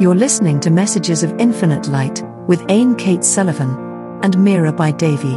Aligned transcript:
You're 0.00 0.14
listening 0.14 0.60
to 0.60 0.70
Messages 0.70 1.22
of 1.22 1.38
Infinite 1.38 1.86
Light 1.86 2.22
with 2.48 2.64
Aine 2.70 2.96
Kate 2.96 3.22
Sullivan 3.22 3.68
and 4.22 4.34
Mirabai 4.34 4.96
Devi, 4.96 5.34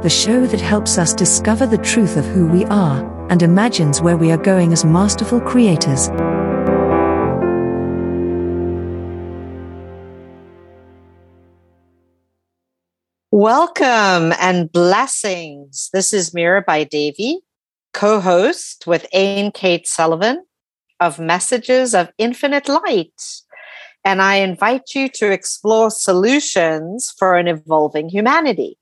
the 0.00 0.08
show 0.08 0.46
that 0.46 0.60
helps 0.60 0.96
us 0.96 1.12
discover 1.12 1.66
the 1.66 1.78
truth 1.78 2.16
of 2.16 2.24
who 2.24 2.46
we 2.46 2.64
are 2.66 3.02
and 3.32 3.42
imagines 3.42 4.00
where 4.00 4.16
we 4.16 4.30
are 4.30 4.36
going 4.36 4.72
as 4.72 4.84
masterful 4.84 5.40
creators. 5.40 6.08
Welcome 13.32 14.32
and 14.38 14.70
blessings. 14.70 15.90
This 15.92 16.12
is 16.12 16.30
Mirabai 16.30 16.88
Devi, 16.88 17.40
co 17.92 18.20
host 18.20 18.86
with 18.86 19.04
Aine 19.12 19.50
Kate 19.50 19.88
Sullivan 19.88 20.44
of 21.00 21.18
Messages 21.18 21.94
of 21.94 22.10
Infinite 22.18 22.68
Light. 22.68 23.42
And 24.06 24.22
I 24.22 24.36
invite 24.36 24.94
you 24.94 25.08
to 25.14 25.32
explore 25.32 25.90
solutions 25.90 27.12
for 27.18 27.36
an 27.36 27.48
evolving 27.48 28.08
humanity. 28.08 28.78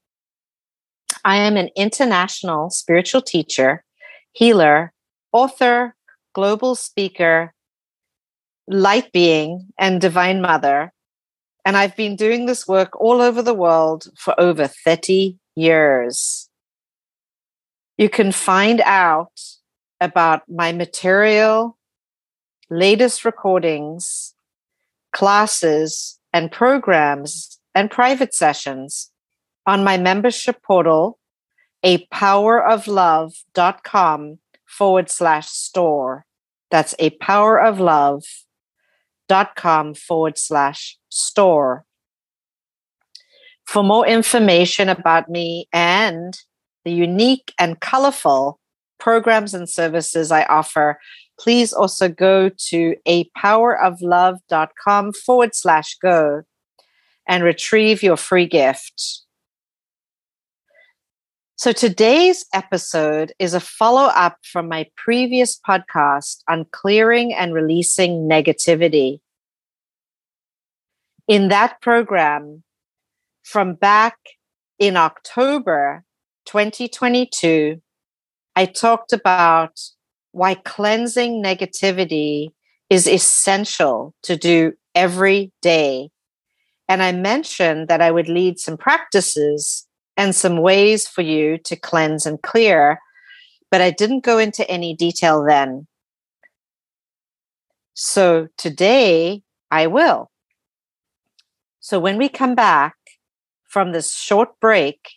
I 1.24 1.36
am 1.36 1.56
an 1.56 1.70
international 1.74 2.68
spiritual 2.68 3.22
teacher, 3.22 3.84
healer, 4.32 4.92
author, 5.32 5.96
global 6.34 6.74
speaker, 6.74 7.54
light 8.68 9.12
being, 9.12 9.68
and 9.78 9.98
divine 9.98 10.42
mother. 10.42 10.92
And 11.64 11.78
I've 11.78 11.96
been 11.96 12.16
doing 12.16 12.44
this 12.44 12.68
work 12.68 13.00
all 13.00 13.22
over 13.22 13.40
the 13.40 13.54
world 13.54 14.08
for 14.18 14.38
over 14.38 14.66
30 14.66 15.38
years. 15.56 16.50
You 17.96 18.10
can 18.10 18.30
find 18.30 18.82
out 18.82 19.40
about 20.02 20.42
my 20.50 20.72
material, 20.72 21.78
latest 22.68 23.24
recordings, 23.24 24.33
classes, 25.14 26.20
and 26.34 26.52
programs 26.52 27.58
and 27.74 27.90
private 27.90 28.34
sessions 28.34 29.10
on 29.66 29.82
my 29.82 29.96
membership 29.96 30.62
portal, 30.62 31.18
a 31.82 32.06
poweroflove.com 32.08 34.38
forward 34.66 35.08
slash 35.08 35.48
store. 35.48 36.26
That's 36.70 36.94
a 36.98 37.08
poweroflove.com 37.10 39.94
forward 39.94 40.36
slash 40.36 40.98
store. 41.08 41.86
For 43.64 43.82
more 43.82 44.06
information 44.06 44.90
about 44.90 45.30
me 45.30 45.68
and 45.72 46.38
the 46.84 46.92
unique 46.92 47.54
and 47.58 47.80
colorful 47.80 48.60
programs 48.98 49.54
and 49.54 49.66
services 49.68 50.32
I 50.32 50.44
offer, 50.44 50.98
please 51.38 51.72
also 51.72 52.08
go 52.08 52.48
to 52.68 52.96
a 53.06 53.24
poweroflove.com 53.36 55.12
forward 55.12 55.54
slash 55.54 55.96
go 56.00 56.42
and 57.26 57.42
retrieve 57.42 58.02
your 58.02 58.16
free 58.16 58.46
gift. 58.46 59.22
So 61.56 61.72
today's 61.72 62.44
episode 62.52 63.32
is 63.38 63.54
a 63.54 63.60
follow 63.60 64.10
up 64.14 64.38
from 64.42 64.68
my 64.68 64.86
previous 64.96 65.58
podcast 65.58 66.42
on 66.48 66.66
clearing 66.72 67.32
and 67.32 67.54
releasing 67.54 68.28
negativity. 68.28 69.20
In 71.26 71.48
that 71.48 71.80
program, 71.80 72.64
from 73.44 73.74
back 73.74 74.18
in 74.78 74.96
October 74.96 76.04
2022, 76.46 77.80
I 78.56 78.66
talked 78.66 79.12
about 79.12 79.80
why 80.34 80.54
cleansing 80.54 81.40
negativity 81.42 82.48
is 82.90 83.06
essential 83.06 84.12
to 84.24 84.36
do 84.36 84.72
every 84.94 85.52
day. 85.62 86.10
And 86.88 87.02
I 87.04 87.12
mentioned 87.12 87.86
that 87.86 88.02
I 88.02 88.10
would 88.10 88.28
lead 88.28 88.58
some 88.58 88.76
practices 88.76 89.86
and 90.16 90.34
some 90.34 90.58
ways 90.58 91.06
for 91.06 91.22
you 91.22 91.58
to 91.58 91.76
cleanse 91.76 92.26
and 92.26 92.42
clear, 92.42 92.98
but 93.70 93.80
I 93.80 93.92
didn't 93.92 94.24
go 94.24 94.38
into 94.38 94.68
any 94.68 94.94
detail 94.94 95.44
then. 95.44 95.86
So 97.94 98.48
today 98.58 99.42
I 99.70 99.86
will. 99.86 100.32
So 101.78 102.00
when 102.00 102.18
we 102.18 102.28
come 102.28 102.56
back 102.56 102.96
from 103.68 103.92
this 103.92 104.12
short 104.12 104.58
break, 104.60 105.10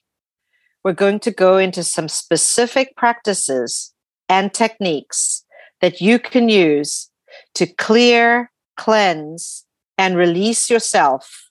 we're 0.83 0.93
going 0.93 1.19
to 1.21 1.31
go 1.31 1.57
into 1.57 1.83
some 1.83 2.07
specific 2.07 2.95
practices 2.95 3.93
and 4.29 4.53
techniques 4.53 5.45
that 5.81 6.01
you 6.01 6.19
can 6.19 6.49
use 6.49 7.09
to 7.55 7.65
clear, 7.65 8.51
cleanse, 8.75 9.65
and 9.97 10.17
release 10.17 10.69
yourself 10.69 11.49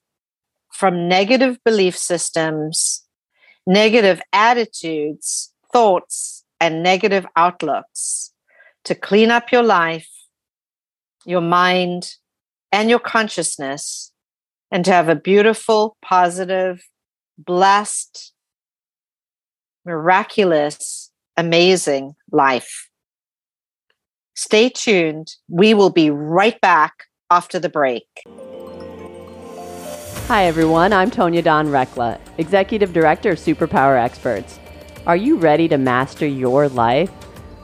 from 0.73 1.09
negative 1.09 1.59
belief 1.65 1.97
systems 1.97 3.07
negative 3.67 4.23
attitudes, 4.33 5.53
thoughts, 5.73 6.45
and 6.61 6.83
negative 6.83 7.27
outlooks 7.37 8.33
to 8.85 8.95
clean 8.95 9.31
up 9.31 9.51
your 9.51 9.63
life, 9.63 10.09
your 11.25 11.41
mind, 11.41 12.15
and 12.71 12.89
your 12.89 13.01
consciousness, 13.01 14.13
and 14.71 14.85
to 14.85 14.93
have 14.93 15.09
a 15.09 15.17
beautiful, 15.17 15.97
positive, 16.01 16.89
blessed, 17.37 18.33
miraculous, 19.85 21.11
amazing 21.37 22.15
life. 22.33 22.89
Stay 24.35 24.69
tuned. 24.69 25.35
We 25.49 25.75
will 25.75 25.91
be 25.91 26.11
right 26.11 26.61
back 26.61 27.05
after 27.31 27.59
the 27.59 27.69
break. 27.69 28.07
Hi, 30.29 30.45
everyone. 30.45 30.93
I'm 30.93 31.11
Tonya 31.11 31.43
Don 31.43 31.69
Rekla, 31.69 32.19
Executive 32.39 32.93
Director 32.93 33.31
of 33.31 33.39
Superpower 33.39 33.99
Experts. 33.99 34.59
Are 35.07 35.17
you 35.17 35.37
ready 35.37 35.69
to 35.69 35.79
master 35.79 36.27
your 36.27 36.69
life? 36.69 37.11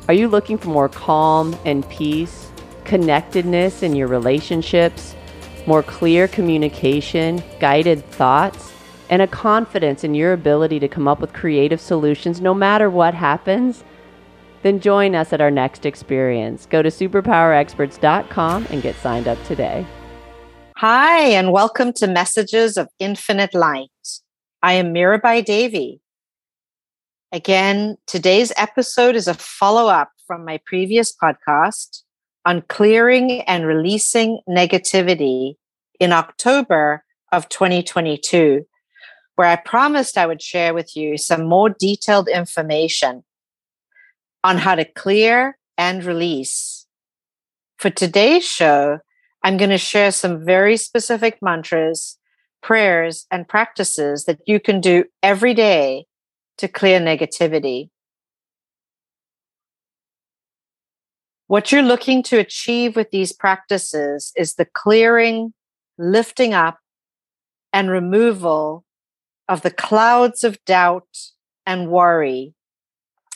Are 0.09 0.15
you 0.15 0.29
looking 0.29 0.59
for 0.59 0.69
more 0.69 0.89
calm 0.89 1.57
and 1.65 1.89
peace, 1.89 2.51
connectedness 2.85 3.83
in 3.83 3.97
your 3.97 4.09
relationships, 4.09 5.15
more 5.67 5.83
clear 5.83 6.29
communication, 6.29 7.43
guided 7.61 8.05
thoughts, 8.07 8.72
and 9.13 9.21
a 9.21 9.27
confidence 9.27 10.05
in 10.05 10.15
your 10.15 10.33
ability 10.33 10.81
to 10.81 10.89
come 10.89 11.07
up 11.07 11.21
with 11.21 11.35
creative 11.35 11.83
solutions 11.83 12.41
no 12.41 12.55
matter 12.55 12.89
what 12.89 13.13
happens? 13.13 13.85
Then 14.63 14.81
join 14.81 15.15
us 15.15 15.35
at 15.35 15.41
our 15.43 15.51
next 15.51 15.85
experience. 15.85 16.65
Go 16.65 16.81
to 16.81 16.89
superpowerexperts.com 16.89 18.69
and 18.71 18.81
get 18.81 18.97
signed 18.97 19.29
up 19.29 19.37
today. 19.45 19.85
Hi, 20.79 21.19
and 21.19 21.53
welcome 21.53 21.93
to 21.93 22.07
Messages 22.07 22.79
of 22.79 22.89
Infinite 22.99 23.53
Light. 23.53 23.91
I 24.63 24.73
am 24.73 24.95
Mirabai 24.95 25.45
Devi. 25.45 26.01
Again, 27.33 27.99
today's 28.07 28.51
episode 28.57 29.15
is 29.15 29.29
a 29.29 29.35
follow 29.35 29.89
up 29.89 30.11
from 30.27 30.47
my 30.47 30.59
previous 30.65 31.15
podcast 31.15 32.03
on 32.47 32.63
clearing 32.63 33.43
and 33.43 33.67
releasing 33.67 34.41
negativity 34.49 35.57
in 36.01 36.15
October 36.15 37.05
of 37.31 37.51
2022, 37.51 38.65
where 39.37 39.49
I 39.49 39.57
promised 39.57 40.19
I 40.19 40.27
would 40.27 40.43
share 40.43 40.75
with 40.75 40.97
you 40.97 41.17
some 41.17 41.47
more 41.47 41.71
detailed 41.71 42.29
information 42.29 43.25
on 44.45 44.59
how 44.59 44.75
to 44.75 44.85
clear 44.85 45.59
and 45.79 46.05
release. 46.05 46.87
For 47.79 47.91
today's 47.91 48.45
show, 48.45 48.99
I'm 49.43 49.57
going 49.57 49.71
to 49.71 49.79
share 49.79 50.13
some 50.13 50.45
very 50.45 50.77
specific 50.77 51.39
mantras, 51.43 52.19
prayers, 52.63 53.27
and 53.31 53.49
practices 53.49 54.25
that 54.25 54.39
you 54.47 54.61
can 54.61 54.81
do 54.81 55.05
every 55.23 55.55
day 55.55 56.07
to 56.59 56.69
clear 56.69 57.01
negativity. 57.01 57.89
What 61.49 61.73
you're 61.73 61.83
looking 61.83 62.23
to 62.25 62.39
achieve 62.39 62.97
with 62.97 63.11
these 63.11 63.33
practices 63.33 64.33
is 64.37 64.55
the 64.55 64.65
clearing, 64.65 65.53
lifting 65.99 66.55
up, 66.55 66.79
and 67.73 67.91
removal 67.91 68.85
of 69.49 69.63
the 69.63 69.71
clouds 69.71 70.45
of 70.45 70.63
doubt 70.65 71.09
and 71.67 71.91
worry, 71.91 72.55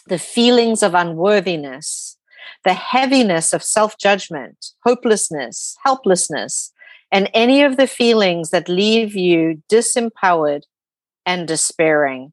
the 0.06 0.19
feelings 0.19 0.82
of 0.82 0.94
unworthiness, 0.94 2.17
the 2.64 2.75
heaviness 2.75 3.53
of 3.53 3.62
self 3.62 3.99
judgment, 3.99 4.73
hopelessness, 4.85 5.76
helplessness, 5.85 6.73
and 7.12 7.31
any 7.35 7.62
of 7.62 7.76
the 7.76 7.87
feelings 7.87 8.50
that 8.50 8.69
leave 8.69 9.14
you 9.14 9.62
disempowered 9.70 10.62
and 11.25 11.49
despairing. 11.49 12.32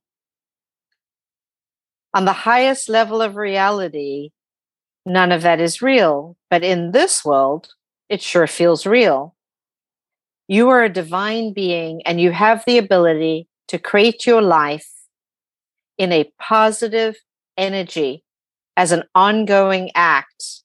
On 2.13 2.25
the 2.25 2.33
highest 2.33 2.89
level 2.89 3.21
of 3.21 3.35
reality, 3.35 4.29
none 5.05 5.31
of 5.31 5.41
that 5.41 5.59
is 5.59 5.81
real, 5.81 6.37
but 6.49 6.63
in 6.63 6.91
this 6.91 7.25
world, 7.25 7.69
it 8.07 8.21
sure 8.21 8.45
feels 8.45 8.85
real. 8.85 9.35
You 10.47 10.69
are 10.69 10.83
a 10.83 10.93
divine 10.93 11.53
being 11.53 12.05
and 12.05 12.21
you 12.21 12.31
have 12.31 12.63
the 12.65 12.77
ability 12.77 13.47
to 13.73 13.79
create 13.79 14.27
your 14.27 14.43
life 14.43 14.87
in 15.97 16.11
a 16.11 16.31
positive 16.39 17.15
energy 17.57 18.23
as 18.77 18.91
an 18.91 19.01
ongoing 19.15 19.89
act. 19.95 20.61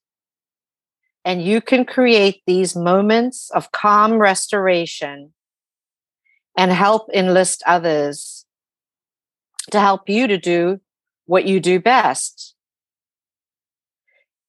And 1.24 1.42
you 1.42 1.62
can 1.62 1.86
create 1.86 2.42
these 2.46 2.76
moments 2.76 3.50
of 3.52 3.72
calm 3.72 4.18
restoration 4.18 5.32
and 6.54 6.70
help 6.70 7.08
enlist 7.14 7.62
others 7.66 8.44
to 9.70 9.80
help 9.80 10.10
you 10.10 10.26
to 10.26 10.36
do 10.36 10.78
what 11.24 11.46
you 11.46 11.60
do 11.60 11.80
best. 11.80 12.54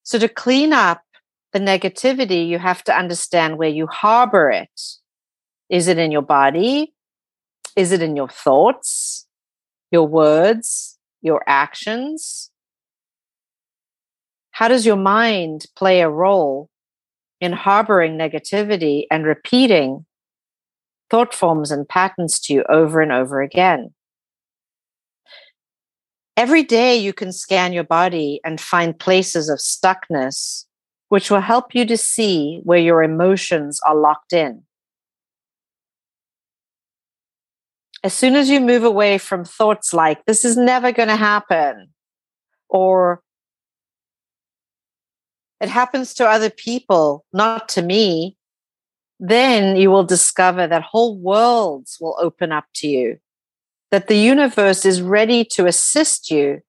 So, 0.02 0.18
to 0.18 0.28
clean 0.28 0.74
up 0.74 1.00
the 1.54 1.60
negativity, 1.60 2.46
you 2.46 2.58
have 2.58 2.84
to 2.84 2.94
understand 2.94 3.56
where 3.56 3.70
you 3.70 3.86
harbor 3.86 4.50
it. 4.50 4.80
Is 5.70 5.88
it 5.88 5.96
in 5.96 6.12
your 6.12 6.20
body? 6.20 6.92
Is 7.76 7.92
it 7.92 8.02
in 8.02 8.16
your 8.16 8.28
thoughts, 8.28 9.26
your 9.90 10.06
words, 10.06 10.98
your 11.22 11.42
actions? 11.46 12.50
How 14.50 14.68
does 14.68 14.84
your 14.84 14.96
mind 14.96 15.66
play 15.76 16.00
a 16.00 16.10
role 16.10 16.68
in 17.40 17.52
harboring 17.52 18.18
negativity 18.18 19.04
and 19.10 19.24
repeating 19.24 20.04
thought 21.10 21.34
forms 21.34 21.70
and 21.70 21.88
patterns 21.88 22.38
to 22.40 22.54
you 22.54 22.64
over 22.68 23.00
and 23.00 23.12
over 23.12 23.40
again? 23.40 23.94
Every 26.36 26.62
day, 26.62 26.96
you 26.96 27.12
can 27.12 27.32
scan 27.32 27.72
your 27.72 27.84
body 27.84 28.40
and 28.44 28.60
find 28.60 28.98
places 28.98 29.48
of 29.48 29.58
stuckness, 29.58 30.64
which 31.08 31.30
will 31.30 31.40
help 31.40 31.74
you 31.74 31.84
to 31.84 31.96
see 31.96 32.60
where 32.62 32.78
your 32.78 33.02
emotions 33.02 33.80
are 33.86 33.96
locked 33.96 34.32
in. 34.32 34.62
As 38.02 38.14
soon 38.14 38.34
as 38.34 38.48
you 38.48 38.60
move 38.60 38.84
away 38.84 39.18
from 39.18 39.44
thoughts 39.44 39.92
like, 39.92 40.24
this 40.24 40.44
is 40.44 40.56
never 40.56 40.92
going 40.92 41.08
to 41.08 41.16
happen, 41.16 41.88
or 42.68 43.22
it 45.60 45.68
happens 45.68 46.14
to 46.14 46.26
other 46.26 46.50
people, 46.50 47.24
not 47.32 47.68
to 47.70 47.82
me, 47.82 48.36
then 49.18 49.76
you 49.76 49.90
will 49.90 50.04
discover 50.04 50.66
that 50.66 50.82
whole 50.82 51.18
worlds 51.18 51.98
will 52.00 52.16
open 52.18 52.52
up 52.52 52.64
to 52.76 52.88
you, 52.88 53.18
that 53.90 54.08
the 54.08 54.16
universe 54.16 54.86
is 54.86 55.02
ready 55.02 55.44
to 55.44 55.66
assist 55.66 56.30
you, 56.30 56.60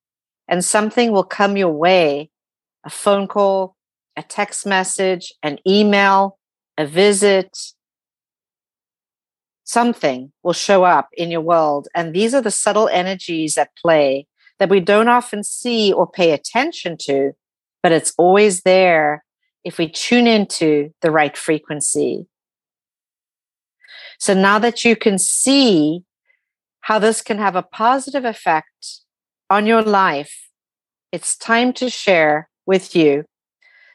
and 0.49 0.65
something 0.65 1.13
will 1.13 1.23
come 1.23 1.55
your 1.55 1.71
way 1.71 2.29
a 2.83 2.89
phone 2.89 3.27
call, 3.27 3.75
a 4.17 4.23
text 4.23 4.65
message, 4.65 5.31
an 5.43 5.59
email, 5.67 6.39
a 6.77 6.85
visit, 6.85 7.57
something 9.71 10.31
will 10.43 10.53
show 10.53 10.83
up 10.83 11.09
in 11.13 11.31
your 11.31 11.41
world. 11.41 11.87
And 11.95 12.13
these 12.13 12.33
are 12.33 12.41
the 12.41 12.51
subtle 12.51 12.89
energies 12.89 13.57
at 13.57 13.75
play 13.75 14.27
that 14.59 14.69
we 14.69 14.79
don't 14.79 15.07
often 15.07 15.43
see 15.43 15.93
or 15.93 16.05
pay 16.05 16.31
attention 16.31 16.97
to, 17.01 17.31
but 17.81 17.91
it's 17.91 18.13
always 18.17 18.61
there 18.61 19.23
if 19.63 19.77
we 19.77 19.87
tune 19.87 20.27
into 20.27 20.91
the 21.01 21.11
right 21.11 21.37
frequency. 21.37 22.27
So 24.19 24.33
now 24.33 24.59
that 24.59 24.83
you 24.83 24.95
can 24.95 25.17
see 25.17 26.03
how 26.81 26.99
this 26.99 27.21
can 27.21 27.37
have 27.37 27.55
a 27.55 27.63
positive 27.63 28.25
effect 28.25 28.99
on 29.49 29.65
your 29.65 29.81
life, 29.81 30.49
it's 31.11 31.35
time 31.37 31.73
to 31.73 31.89
share 31.89 32.49
with 32.65 32.95
you 32.95 33.25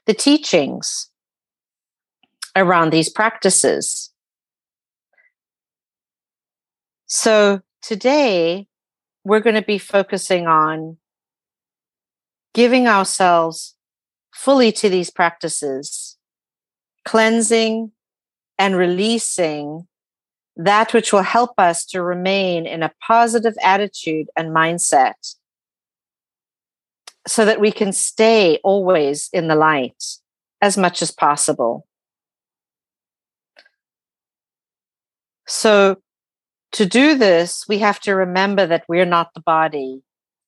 the 0.06 0.14
teachings 0.14 1.10
around 2.56 2.90
these 2.90 3.08
practices. 3.10 4.05
So 7.06 7.62
today 7.82 8.66
we're 9.24 9.40
going 9.40 9.54
to 9.54 9.62
be 9.62 9.78
focusing 9.78 10.48
on 10.48 10.96
giving 12.52 12.88
ourselves 12.88 13.76
fully 14.34 14.72
to 14.72 14.88
these 14.88 15.10
practices, 15.10 16.16
cleansing 17.04 17.92
and 18.58 18.76
releasing 18.76 19.86
that 20.56 20.92
which 20.92 21.12
will 21.12 21.22
help 21.22 21.52
us 21.58 21.84
to 21.84 22.02
remain 22.02 22.66
in 22.66 22.82
a 22.82 22.92
positive 23.06 23.54
attitude 23.62 24.26
and 24.36 24.48
mindset 24.48 25.36
so 27.26 27.44
that 27.44 27.60
we 27.60 27.70
can 27.70 27.92
stay 27.92 28.58
always 28.64 29.28
in 29.32 29.48
the 29.48 29.54
light 29.54 30.02
as 30.62 30.76
much 30.76 31.02
as 31.02 31.10
possible. 31.10 31.86
So, 35.46 35.98
to 36.76 36.84
do 36.84 37.16
this, 37.16 37.64
we 37.66 37.78
have 37.78 37.98
to 38.00 38.14
remember 38.14 38.66
that 38.66 38.84
we're 38.86 39.06
not 39.06 39.32
the 39.32 39.40
body. 39.40 40.02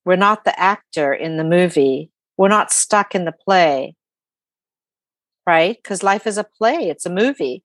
We're 0.04 0.16
not 0.16 0.44
the 0.44 0.58
actor 0.60 1.10
in 1.10 1.38
the 1.38 1.44
movie. 1.44 2.10
We're 2.36 2.48
not 2.48 2.70
stuck 2.70 3.14
in 3.14 3.24
the 3.24 3.32
play, 3.32 3.96
right? 5.46 5.78
Because 5.82 6.02
life 6.02 6.26
is 6.26 6.36
a 6.36 6.44
play, 6.44 6.90
it's 6.90 7.06
a 7.06 7.10
movie. 7.10 7.64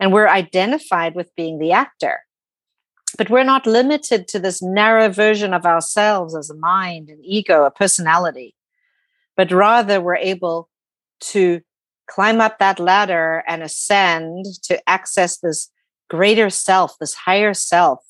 And 0.00 0.12
we're 0.12 0.28
identified 0.28 1.14
with 1.14 1.36
being 1.36 1.60
the 1.60 1.70
actor. 1.70 2.18
But 3.16 3.30
we're 3.30 3.44
not 3.44 3.64
limited 3.64 4.26
to 4.28 4.40
this 4.40 4.60
narrow 4.60 5.08
version 5.08 5.54
of 5.54 5.64
ourselves 5.64 6.34
as 6.34 6.50
a 6.50 6.56
mind, 6.56 7.10
an 7.10 7.20
ego, 7.22 7.64
a 7.64 7.70
personality, 7.70 8.56
but 9.36 9.52
rather 9.52 10.00
we're 10.00 10.16
able 10.16 10.68
to 11.20 11.60
climb 12.08 12.40
up 12.40 12.58
that 12.58 12.80
ladder 12.80 13.44
and 13.46 13.62
ascend 13.62 14.46
to 14.64 14.82
access 14.88 15.38
this 15.38 15.70
greater 16.08 16.50
self, 16.50 16.96
this 16.98 17.14
higher 17.14 17.54
self, 17.54 18.00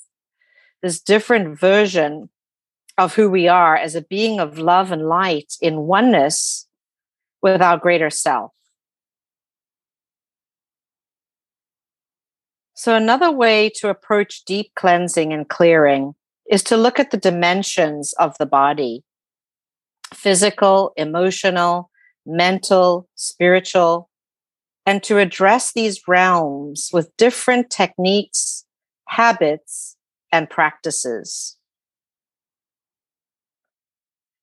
this 0.83 1.01
different 1.01 1.59
version 1.59 2.29
of 2.99 3.15
who 3.15 3.29
we 3.29 3.49
are 3.49 3.77
as 3.77 3.95
a 3.95 4.03
being 4.03 4.41
of 4.41 4.59
love 4.59 4.91
and 4.91 5.07
light 5.09 5.55
in 5.61 5.83
oneness 5.83 6.67
with 7.43 7.61
our 7.61 7.79
greater 7.79 8.11
self. 8.11 8.53
So, 12.75 12.95
another 12.95 13.31
way 13.31 13.71
to 13.77 13.89
approach 13.89 14.45
deep 14.45 14.73
cleansing 14.77 15.33
and 15.33 15.49
clearing 15.49 16.15
is 16.51 16.63
to 16.65 16.77
look 16.77 17.01
at 17.01 17.11
the 17.11 17.17
dimensions 17.17 18.13
of 18.15 18.37
the 18.39 18.47
body 18.47 19.03
physical, 20.15 20.93
emotional, 20.97 21.91
mental, 22.25 23.09
spiritual, 23.17 24.09
and 24.87 25.03
to 25.03 25.19
address 25.19 25.73
these 25.73 26.07
realms 26.07 26.91
with 26.93 27.15
different 27.17 27.71
techniques, 27.71 28.65
habits, 29.09 29.97
and 30.33 30.49
practices. 30.49 31.57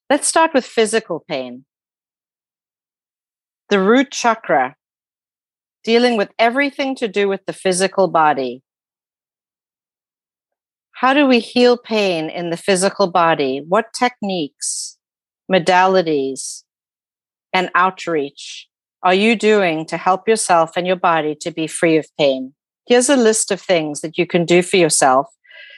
Let's 0.09 0.27
start 0.27 0.53
with 0.53 0.65
physical 0.65 1.23
pain. 1.27 1.63
The 3.69 3.79
root 3.79 4.11
chakra, 4.11 4.75
dealing 5.83 6.17
with 6.17 6.29
everything 6.37 6.95
to 6.97 7.07
do 7.07 7.29
with 7.29 7.45
the 7.45 7.53
physical 7.53 8.09
body. 8.09 8.61
How 10.91 11.13
do 11.13 11.25
we 11.25 11.39
heal 11.39 11.77
pain 11.77 12.29
in 12.29 12.49
the 12.49 12.57
physical 12.57 13.09
body? 13.09 13.63
What 13.67 13.93
techniques, 13.97 14.97
modalities, 15.51 16.63
and 17.53 17.71
outreach 17.75 18.67
are 19.03 19.13
you 19.13 19.35
doing 19.35 19.85
to 19.87 19.97
help 19.97 20.27
yourself 20.27 20.71
and 20.77 20.87
your 20.87 20.95
body 20.95 21.35
to 21.41 21.51
be 21.51 21.67
free 21.67 21.97
of 21.97 22.07
pain? 22.17 22.53
Here's 22.87 23.09
a 23.09 23.17
list 23.17 23.51
of 23.51 23.61
things 23.61 24.01
that 24.01 24.17
you 24.17 24.25
can 24.25 24.45
do 24.45 24.61
for 24.61 24.77
yourself 24.77 25.27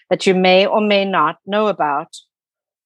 that 0.10 0.28
you 0.28 0.36
may 0.36 0.66
or 0.66 0.80
may 0.80 1.04
not 1.04 1.38
know 1.48 1.68
about, 1.68 2.18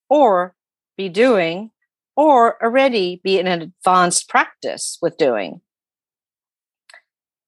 or 0.10 0.56
be 0.96 1.10
doing, 1.10 1.72
or 2.16 2.62
already 2.64 3.20
be 3.24 3.38
in 3.38 3.48
an 3.48 3.62
advanced 3.62 4.30
practice 4.30 4.98
with 5.02 5.18
doing. 5.18 5.60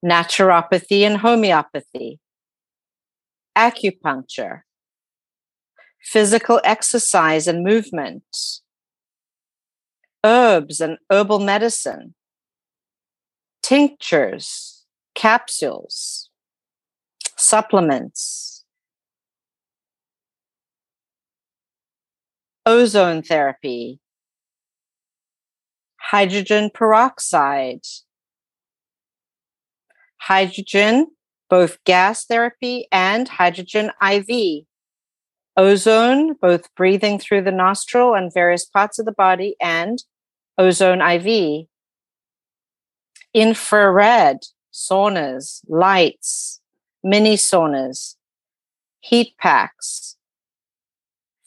Naturopathy 0.04 1.02
and 1.02 1.18
homeopathy, 1.18 2.20
acupuncture, 3.58 4.62
physical 6.04 6.60
exercise 6.64 7.48
and 7.48 7.64
movement, 7.64 8.24
herbs 10.24 10.82
and 10.82 10.98
herbal 11.10 11.40
medicine, 11.40 12.14
tinctures, 13.72 14.84
capsules, 15.16 16.30
supplements, 17.38 18.66
ozone 22.66 23.22
therapy, 23.24 24.02
hydrogen 25.96 26.70
peroxide, 26.74 27.80
hydrogen, 30.18 31.08
both 31.50 31.82
gas 31.86 32.26
therapy 32.26 32.90
and 32.92 33.30
hydrogen 33.30 33.90
IV, 34.06 34.66
ozone, 35.56 36.34
both 36.42 36.68
breathing 36.76 37.18
through 37.18 37.42
the 37.42 37.54
nostril 37.54 38.16
and 38.16 38.34
various 38.34 38.66
parts 38.66 39.00
of 39.00 39.06
the 39.06 39.14
body, 39.14 39.56
and 39.62 40.04
ozone 40.58 41.00
IV, 41.00 41.70
infrared 43.34 44.40
saunas, 44.74 45.62
lights, 45.68 46.62
mini 47.04 47.36
saunas, 47.36 48.16
heat 49.00 49.36
packs, 49.38 50.18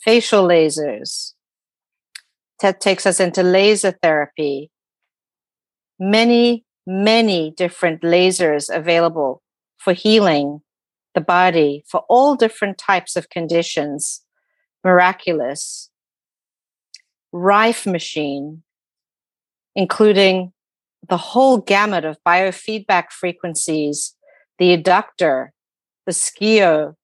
facial 0.01 0.47
lasers. 0.47 1.33
That 2.61 2.81
takes 2.81 3.05
us 3.05 3.21
into 3.21 3.43
laser 3.43 3.91
therapy, 3.91 4.71
many, 5.99 6.65
many 6.87 7.51
different 7.51 8.01
lasers 8.03 8.75
available 8.75 9.43
for 9.77 9.93
healing 9.93 10.63
the 11.15 11.21
body 11.21 11.85
for 11.87 12.05
all 12.09 12.37
different 12.37 12.79
types 12.79 13.17
of 13.17 13.29
conditions. 13.29 14.23
Miraculous. 14.83 15.91
Rife 17.33 17.87
machine, 17.87 18.63
including 19.75 20.54
the 21.09 21.17
whole 21.17 21.59
gamut 21.59 22.05
of 22.05 22.19
biofeedback 22.27 23.11
frequencies, 23.11 24.15
the 24.59 24.77
adductor, 24.77 25.49
the 26.07 26.13
SCIO, 26.13 26.95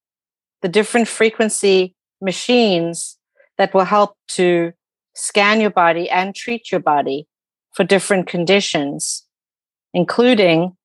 the 0.62 0.68
different 0.68 1.08
frequency 1.08 1.94
machines 2.20 3.18
that 3.58 3.74
will 3.74 3.84
help 3.84 4.16
to 4.28 4.72
scan 5.14 5.60
your 5.60 5.70
body 5.70 6.08
and 6.08 6.34
treat 6.34 6.70
your 6.70 6.80
body 6.80 7.26
for 7.74 7.84
different 7.84 8.26
conditions, 8.26 9.26
including 9.92 10.76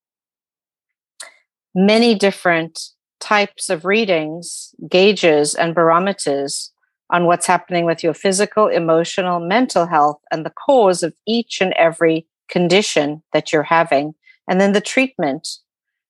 many 1.74 2.16
different 2.16 2.80
types 3.20 3.70
of 3.70 3.86
readings, 3.86 4.74
gauges, 4.90 5.56
and 5.56 5.74
barometers 5.74 6.72
on 7.10 7.26
what's 7.26 7.46
happening 7.46 7.86
with 7.86 8.04
your 8.04 8.14
physical, 8.14 8.68
emotional, 8.68 9.40
mental 9.40 9.86
health, 9.86 10.20
and 10.32 10.46
the 10.46 10.54
cause 10.66 11.04
of 11.04 11.14
each 11.28 11.62
and 11.62 11.74
every 11.74 12.26
condition 12.50 13.24
that 13.34 13.52
you're 13.52 13.64
having, 13.64 14.14
and 14.48 14.60
then 14.62 14.74
the 14.74 14.82
treatment 14.82 15.48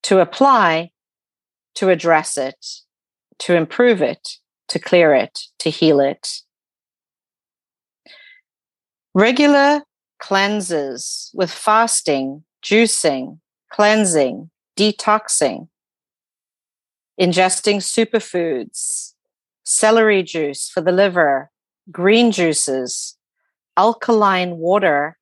to 0.03 0.19
apply 0.19 0.91
to 1.75 1.89
address 1.89 2.37
it, 2.37 2.65
to 3.39 3.55
improve 3.55 4.01
it, 4.01 4.37
to 4.69 4.79
clear 4.79 5.13
it, 5.13 5.39
to 5.59 5.69
heal 5.69 5.99
it. 5.99 6.41
Regular 9.13 9.83
cleanses 10.19 11.29
with 11.33 11.51
fasting, 11.51 12.43
juicing, 12.63 13.39
cleansing, 13.71 14.49
detoxing, 14.77 15.67
ingesting 17.19 17.77
superfoods, 17.77 19.13
celery 19.63 20.23
juice 20.23 20.69
for 20.69 20.81
the 20.81 20.91
liver, 20.91 21.51
green 21.91 22.31
juices, 22.31 23.17
alkaline 23.77 24.57
water, 24.57 25.17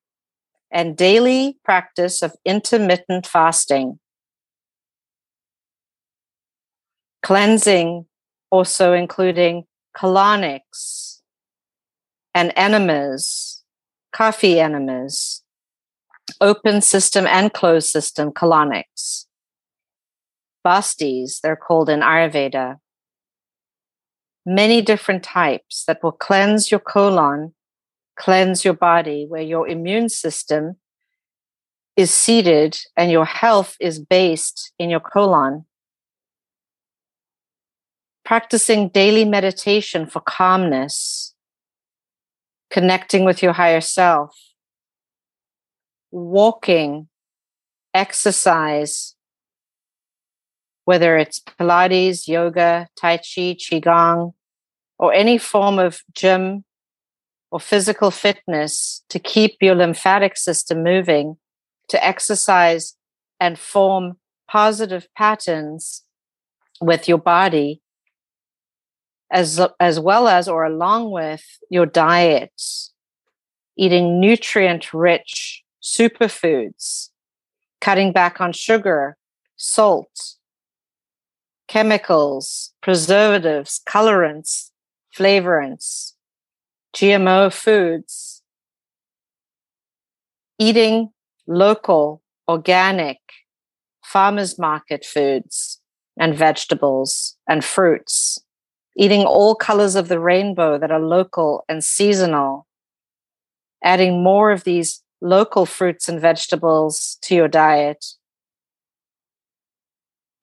and 0.74 0.96
daily 0.96 1.56
practice 1.64 2.20
of 2.20 2.34
intermittent 2.44 3.26
fasting. 3.26 4.00
Cleansing 7.22 8.06
also 8.50 8.92
including 8.92 9.64
colonics 9.96 11.20
and 12.34 12.52
enemas, 12.56 13.62
coffee 14.12 14.58
enemas, 14.58 15.42
open 16.40 16.80
system 16.80 17.26
and 17.26 17.52
closed 17.52 17.88
system 17.88 18.32
colonics. 18.32 19.26
Bastis, 20.66 21.40
they're 21.40 21.56
called 21.56 21.88
in 21.88 22.00
Ayurveda. 22.00 22.78
Many 24.44 24.82
different 24.82 25.22
types 25.22 25.84
that 25.86 26.02
will 26.02 26.12
cleanse 26.12 26.70
your 26.70 26.80
colon, 26.80 27.53
cleanse 28.16 28.64
your 28.64 28.74
body, 28.74 29.26
where 29.28 29.42
your 29.42 29.68
immune 29.68 30.08
system 30.08 30.76
is 31.96 32.10
seated 32.10 32.78
and 32.96 33.10
your 33.10 33.24
health 33.24 33.76
is 33.80 33.98
based 33.98 34.72
in 34.78 34.90
your 34.90 35.00
colon. 35.00 35.64
Practicing 38.24 38.88
daily 38.88 39.24
meditation 39.24 40.06
for 40.06 40.20
calmness, 40.20 41.34
connecting 42.70 43.24
with 43.24 43.42
your 43.42 43.52
higher 43.52 43.82
self, 43.82 44.36
walking, 46.10 47.08
exercise, 47.92 49.14
whether 50.84 51.16
it's 51.16 51.40
Pilates, 51.40 52.26
yoga, 52.26 52.88
Tai 52.96 53.18
Chi, 53.18 53.56
Qigong, 53.56 54.34
or 54.98 55.12
any 55.12 55.38
form 55.38 55.78
of 55.78 56.00
gym 56.14 56.64
or 57.54 57.60
physical 57.60 58.10
fitness 58.10 59.04
to 59.08 59.20
keep 59.20 59.58
your 59.60 59.76
lymphatic 59.76 60.36
system 60.36 60.82
moving, 60.82 61.36
to 61.86 62.04
exercise 62.04 62.96
and 63.38 63.56
form 63.56 64.16
positive 64.50 65.06
patterns 65.16 66.02
with 66.80 67.06
your 67.06 67.18
body, 67.18 67.80
as, 69.30 69.60
as 69.78 70.00
well 70.00 70.26
as 70.26 70.48
or 70.48 70.64
along 70.64 71.12
with 71.12 71.44
your 71.70 71.86
diet, 71.86 72.60
eating 73.76 74.18
nutrient 74.18 74.92
rich 74.92 75.62
superfoods, 75.80 77.10
cutting 77.80 78.10
back 78.10 78.40
on 78.40 78.52
sugar, 78.52 79.16
salt, 79.56 80.34
chemicals, 81.68 82.72
preservatives, 82.80 83.80
colorants, 83.88 84.72
flavorants, 85.16 86.13
GMO 86.94 87.52
foods, 87.52 88.40
eating 90.60 91.10
local, 91.48 92.22
organic, 92.48 93.18
farmers 94.04 94.60
market 94.60 95.04
foods 95.04 95.80
and 96.16 96.36
vegetables 96.36 97.36
and 97.48 97.64
fruits, 97.64 98.38
eating 98.96 99.24
all 99.24 99.56
colors 99.56 99.96
of 99.96 100.06
the 100.06 100.20
rainbow 100.20 100.78
that 100.78 100.92
are 100.92 101.00
local 101.00 101.64
and 101.68 101.82
seasonal, 101.82 102.68
adding 103.82 104.22
more 104.22 104.52
of 104.52 104.62
these 104.62 105.02
local 105.20 105.66
fruits 105.66 106.08
and 106.08 106.20
vegetables 106.20 107.18
to 107.22 107.34
your 107.34 107.48
diet, 107.48 108.06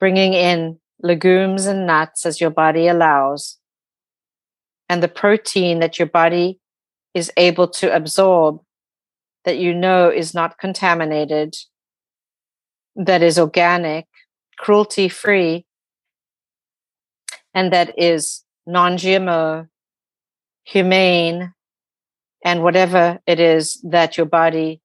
bringing 0.01 0.33
in 0.33 0.79
legumes 1.01 1.65
and 1.65 1.87
nuts 1.87 2.25
as 2.25 2.41
your 2.41 2.49
body 2.49 2.89
allows, 2.89 3.57
and 4.91 5.01
the 5.01 5.07
protein 5.07 5.79
that 5.79 5.97
your 5.97 6.05
body 6.05 6.59
is 7.13 7.31
able 7.37 7.65
to 7.65 7.95
absorb 7.95 8.59
that 9.45 9.57
you 9.57 9.73
know 9.73 10.09
is 10.09 10.33
not 10.33 10.57
contaminated, 10.57 11.55
that 12.97 13.21
is 13.21 13.39
organic, 13.39 14.05
cruelty 14.57 15.07
free, 15.07 15.65
and 17.53 17.71
that 17.71 17.97
is 17.97 18.43
non 18.67 18.97
GMO, 18.97 19.69
humane, 20.65 21.53
and 22.43 22.61
whatever 22.61 23.19
it 23.25 23.39
is 23.39 23.79
that 23.89 24.17
your 24.17 24.25
body 24.25 24.81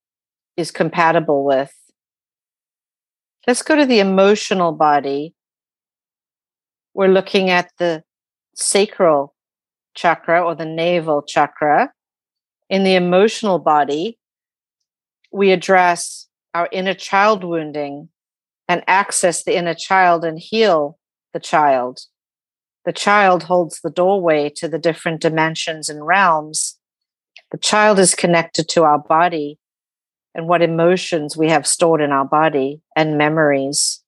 is 0.55 0.71
compatible 0.71 1.43
with. 1.43 1.73
Let's 3.45 3.61
go 3.61 3.75
to 3.75 3.85
the 3.85 3.99
emotional 3.99 4.71
body 4.71 5.33
we're 6.93 7.09
looking 7.09 7.49
at 7.49 7.71
the 7.77 8.03
sacral 8.55 9.33
chakra 9.97 10.41
or 10.41 10.55
the 10.55 10.65
navel 10.65 11.21
chakra. 11.21 11.91
In 12.69 12.83
the 12.83 12.95
emotional 12.95 13.59
body, 13.59 14.17
we 15.31 15.51
address 15.51 16.27
our 16.53 16.69
inner 16.71 16.93
child 16.93 17.43
wounding 17.43 18.09
and 18.69 18.83
access 18.87 19.43
the 19.43 19.57
inner 19.57 19.73
child 19.73 20.23
and 20.23 20.39
heal 20.39 20.97
the 21.33 21.39
child. 21.39 22.01
The 22.85 22.93
child 22.93 23.43
holds 23.43 23.81
the 23.81 23.89
doorway 23.89 24.49
to 24.55 24.69
the 24.69 24.79
different 24.79 25.19
dimensions 25.19 25.89
and 25.89 26.05
realms. 26.05 26.77
The 27.51 27.57
child 27.57 27.99
is 27.99 28.15
connected 28.15 28.69
to 28.69 28.83
our 28.83 28.99
body 28.99 29.59
and 30.33 30.47
what 30.47 30.61
emotions 30.61 31.35
we 31.35 31.49
have 31.49 31.67
stored 31.67 32.01
in 32.01 32.11
our 32.11 32.25
body 32.25 32.81
and 32.95 33.17
memories 33.17 34.01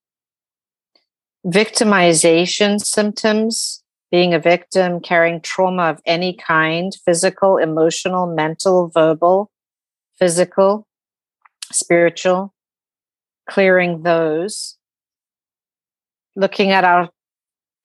victimization 1.46 2.80
symptoms, 2.80 3.84
being 4.12 4.34
a 4.34 4.40
victim, 4.40 5.00
carrying 5.00 5.42
trauma 5.42 5.84
of 5.84 6.02
any 6.06 6.34
kind 6.34 6.94
physical, 7.06 7.58
emotional, 7.58 8.26
mental, 8.28 8.88
verbal, 8.88 9.52
physical, 10.18 10.88
spiritual, 11.72 12.54
clearing 13.48 14.02
those, 14.04 14.78
looking 16.36 16.72
at 16.72 16.84
our 16.84 17.10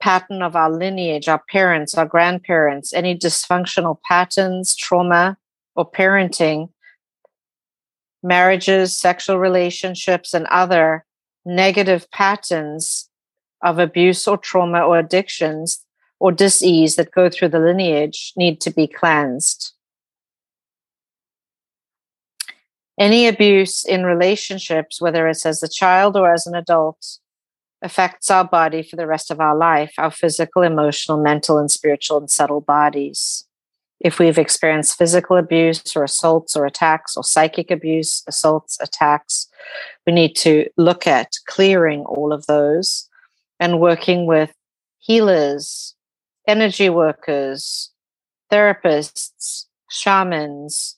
pattern 0.01 0.43
of 0.43 0.57
our 0.57 0.71
lineage, 0.71 1.29
our 1.29 1.43
parents, 1.51 1.97
our 1.97 2.07
grandparents, 2.07 2.93
any 2.93 3.17
dysfunctional 3.17 3.99
patterns, 4.07 4.75
trauma, 4.75 5.37
or 5.77 5.91
parenting, 5.91 6.71
marriages, 8.23 8.97
sexual 8.97 9.39
relationships, 9.39 10.33
and 10.35 10.47
other 10.47 11.05
negative 11.45 12.11
patterns 12.11 13.11
of 13.63 13.79
abuse 13.79 14.27
or 14.27 14.37
trauma 14.37 14.81
or 14.81 14.99
addictions 14.99 15.85
or 16.25 16.33
disease 16.33 16.97
that 16.97 17.13
go 17.13 17.29
through 17.29 17.51
the 17.51 17.59
lineage 17.59 18.33
need 18.35 18.59
to 18.59 18.71
be 18.71 18.87
cleansed. 18.87 19.75
Any 22.99 23.29
abuse 23.29 23.85
in 23.85 24.05
relationships, 24.05 25.03
whether 25.03 25.29
it's 25.29 25.45
as 25.45 25.63
a 25.63 25.69
child 25.69 26.17
or 26.17 26.33
as 26.33 26.47
an 26.47 26.55
adult, 26.55 27.19
affects 27.83 28.31
our 28.31 28.43
body 28.43 28.83
for 28.83 28.97
the 28.97 29.07
rest 29.07 29.31
of 29.31 29.39
our 29.39 29.55
life, 29.55 29.93
our 29.99 30.11
physical, 30.11 30.63
emotional, 30.63 31.23
mental, 31.23 31.59
and 31.59 31.71
spiritual 31.71 32.17
and 32.17 32.31
subtle 32.31 32.63
bodies. 32.63 33.45
If 34.01 34.19
we've 34.19 34.39
experienced 34.39 34.97
physical 34.97 35.37
abuse 35.37 35.95
or 35.95 36.05
assaults 36.05 36.57
or 36.57 36.65
attacks 36.65 37.19
or 37.19 37.23
psychic 37.23 37.71
abuse, 37.71 38.23
assaults, 38.27 38.79
attacks, 38.81 39.47
We 40.07 40.15
need 40.15 40.37
to 40.37 40.71
look 40.79 41.07
at 41.07 41.33
clearing 41.47 42.07
all 42.07 42.33
of 42.33 42.47
those 42.47 43.11
and 43.61 43.79
working 43.79 44.25
with 44.25 44.55
healers, 45.01 45.94
energy 46.47 46.89
workers, 46.91 47.91
therapists, 48.53 49.67
shamans, 49.91 50.97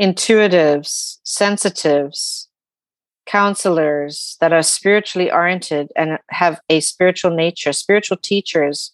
intuitives, 0.00 1.18
sensitives, 1.22 2.48
counselors 3.26 4.36
that 4.40 4.52
are 4.52 4.62
spiritually 4.62 5.30
oriented 5.30 5.92
and 5.96 6.18
have 6.30 6.60
a 6.68 6.80
spiritual 6.80 7.30
nature, 7.30 7.72
spiritual 7.72 8.16
teachers 8.16 8.92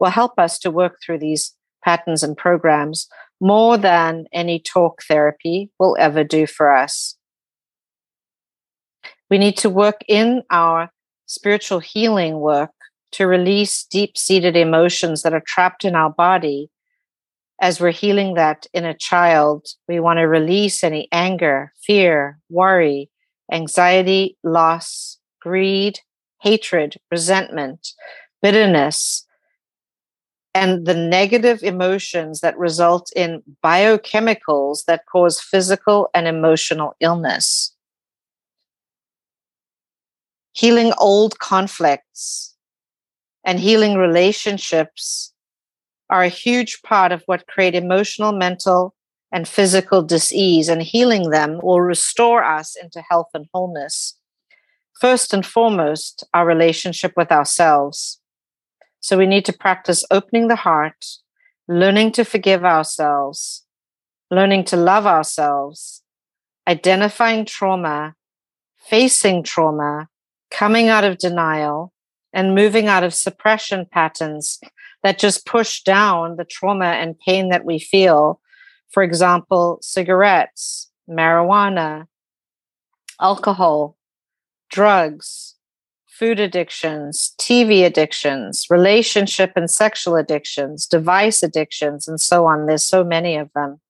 will 0.00 0.10
help 0.10 0.38
us 0.38 0.58
to 0.58 0.70
work 0.70 0.96
through 1.04 1.18
these 1.18 1.54
patterns 1.84 2.22
and 2.22 2.36
programs 2.36 3.08
more 3.40 3.76
than 3.76 4.26
any 4.32 4.58
talk 4.58 5.02
therapy 5.02 5.70
will 5.78 5.96
ever 5.98 6.24
do 6.24 6.46
for 6.46 6.74
us. 6.74 7.16
We 9.30 9.38
need 9.38 9.56
to 9.58 9.70
work 9.70 10.00
in 10.08 10.42
our 10.50 10.90
spiritual 11.26 11.80
healing 11.80 12.40
work 12.40 12.70
to 13.12 13.26
release 13.26 13.84
deep 13.84 14.16
seated 14.16 14.56
emotions 14.56 15.22
that 15.22 15.34
are 15.34 15.42
trapped 15.46 15.84
in 15.84 15.94
our 15.94 16.10
body. 16.10 16.70
As 17.60 17.80
we're 17.80 17.90
healing 17.90 18.34
that 18.34 18.66
in 18.72 18.84
a 18.84 18.94
child, 18.94 19.66
we 19.88 19.98
want 19.98 20.18
to 20.18 20.28
release 20.28 20.84
any 20.84 21.08
anger, 21.10 21.72
fear, 21.82 22.38
worry, 22.48 23.10
anxiety, 23.50 24.36
loss, 24.44 25.18
greed, 25.40 25.98
hatred, 26.40 26.96
resentment, 27.10 27.88
bitterness, 28.42 29.26
and 30.54 30.86
the 30.86 30.94
negative 30.94 31.62
emotions 31.62 32.40
that 32.40 32.58
result 32.58 33.10
in 33.14 33.42
biochemicals 33.64 34.84
that 34.86 35.04
cause 35.10 35.40
physical 35.40 36.08
and 36.14 36.26
emotional 36.26 36.94
illness. 37.00 37.74
Healing 40.52 40.92
old 40.98 41.38
conflicts 41.38 42.56
and 43.48 43.58
healing 43.58 43.94
relationships 43.94 45.32
are 46.10 46.22
a 46.22 46.28
huge 46.28 46.82
part 46.82 47.12
of 47.12 47.22
what 47.24 47.46
create 47.46 47.74
emotional, 47.74 48.30
mental, 48.30 48.94
and 49.32 49.48
physical 49.48 50.02
disease, 50.02 50.68
and 50.68 50.82
healing 50.82 51.30
them 51.30 51.58
will 51.62 51.80
restore 51.80 52.44
us 52.44 52.76
into 52.76 53.00
health 53.00 53.28
and 53.32 53.46
wholeness. 53.54 54.18
First 55.00 55.32
and 55.32 55.46
foremost, 55.46 56.26
our 56.34 56.44
relationship 56.44 57.14
with 57.16 57.32
ourselves. 57.32 58.20
So 59.00 59.16
we 59.16 59.24
need 59.24 59.46
to 59.46 59.56
practice 59.56 60.04
opening 60.10 60.48
the 60.48 60.56
heart, 60.56 61.06
learning 61.68 62.12
to 62.12 62.26
forgive 62.26 62.66
ourselves, 62.66 63.64
learning 64.30 64.64
to 64.64 64.76
love 64.76 65.06
ourselves, 65.06 66.02
identifying 66.68 67.46
trauma, 67.46 68.14
facing 68.76 69.42
trauma, 69.42 70.08
coming 70.50 70.88
out 70.88 71.04
of 71.04 71.16
denial, 71.16 71.94
and 72.38 72.54
moving 72.54 72.86
out 72.86 73.02
of 73.02 73.12
suppression 73.12 73.84
patterns 73.84 74.60
that 75.02 75.18
just 75.18 75.44
push 75.44 75.82
down 75.82 76.36
the 76.36 76.44
trauma 76.44 76.84
and 76.84 77.18
pain 77.18 77.48
that 77.48 77.64
we 77.64 77.80
feel. 77.80 78.40
For 78.90 79.02
example, 79.02 79.80
cigarettes, 79.82 80.88
marijuana, 81.10 82.06
alcohol, 83.20 83.96
drugs, 84.70 85.56
food 86.06 86.38
addictions, 86.38 87.34
TV 87.40 87.84
addictions, 87.84 88.66
relationship 88.70 89.54
and 89.56 89.68
sexual 89.68 90.14
addictions, 90.14 90.86
device 90.86 91.42
addictions, 91.42 92.06
and 92.06 92.20
so 92.20 92.46
on. 92.46 92.66
There's 92.66 92.84
so 92.84 93.02
many 93.02 93.36
of 93.36 93.50
them. 93.52 93.80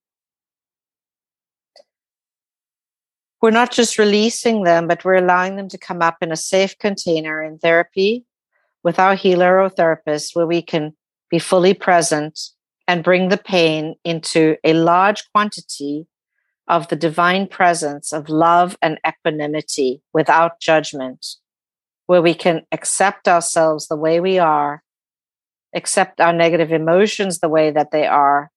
We're 3.43 3.51
not 3.51 3.73
just 3.73 3.99
releasing 3.99 4.63
them, 4.63 4.89
but 4.89 5.05
we're 5.05 5.17
allowing 5.17 5.57
them 5.57 5.69
to 5.69 5.77
come 5.77 6.01
up 6.01 6.17
in 6.23 6.33
a 6.33 6.37
safe 6.37 6.79
container 6.79 7.43
in 7.43 7.59
therapy 7.59 8.25
with 8.89 8.99
our 8.99 9.15
healer 9.15 9.61
or 9.61 9.69
therapist 9.69 10.35
where 10.35 10.47
we 10.47 10.63
can 10.63 10.95
be 11.29 11.39
fully 11.39 11.75
present 11.75 12.41
and 12.87 13.05
bring 13.05 13.29
the 13.29 13.37
pain 13.37 13.95
into 14.03 14.57
a 14.65 14.73
large 14.73 15.31
quantity 15.31 16.07
of 16.69 16.89
the 16.89 16.97
divine 16.97 17.47
presence 17.47 18.15
of 18.15 18.31
love 18.31 18.79
and 18.81 18.99
equanimity 19.07 20.01
without 20.15 20.59
judgment 20.59 21.37
where 22.07 22.23
we 22.23 22.33
can 22.33 22.63
accept 22.73 23.29
ourselves 23.29 23.89
the 23.89 23.97
way 24.05 24.21
we 24.21 24.39
are, 24.39 24.83
accept 25.75 26.19
our 26.19 26.33
negative 26.33 26.73
emotions 26.73 27.41
the 27.41 27.49
way 27.51 27.71
that 27.71 27.91
they 27.91 28.07
are, 28.07 28.51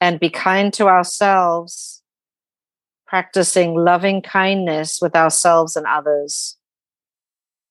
and 0.00 0.18
be 0.18 0.30
kind 0.30 0.72
to 0.72 0.88
ourselves, 0.88 2.02
practicing 3.06 3.76
loving 3.76 4.20
kindness 4.20 4.98
with 5.00 5.14
ourselves 5.14 5.76
and 5.76 5.86
others. 5.86 6.56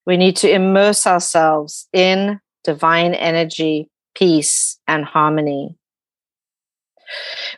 We 0.05 0.17
need 0.17 0.35
to 0.37 0.51
immerse 0.51 1.05
ourselves 1.05 1.87
in 1.93 2.39
divine 2.63 3.13
energy, 3.13 3.89
peace, 4.15 4.79
and 4.87 5.05
harmony. 5.05 5.75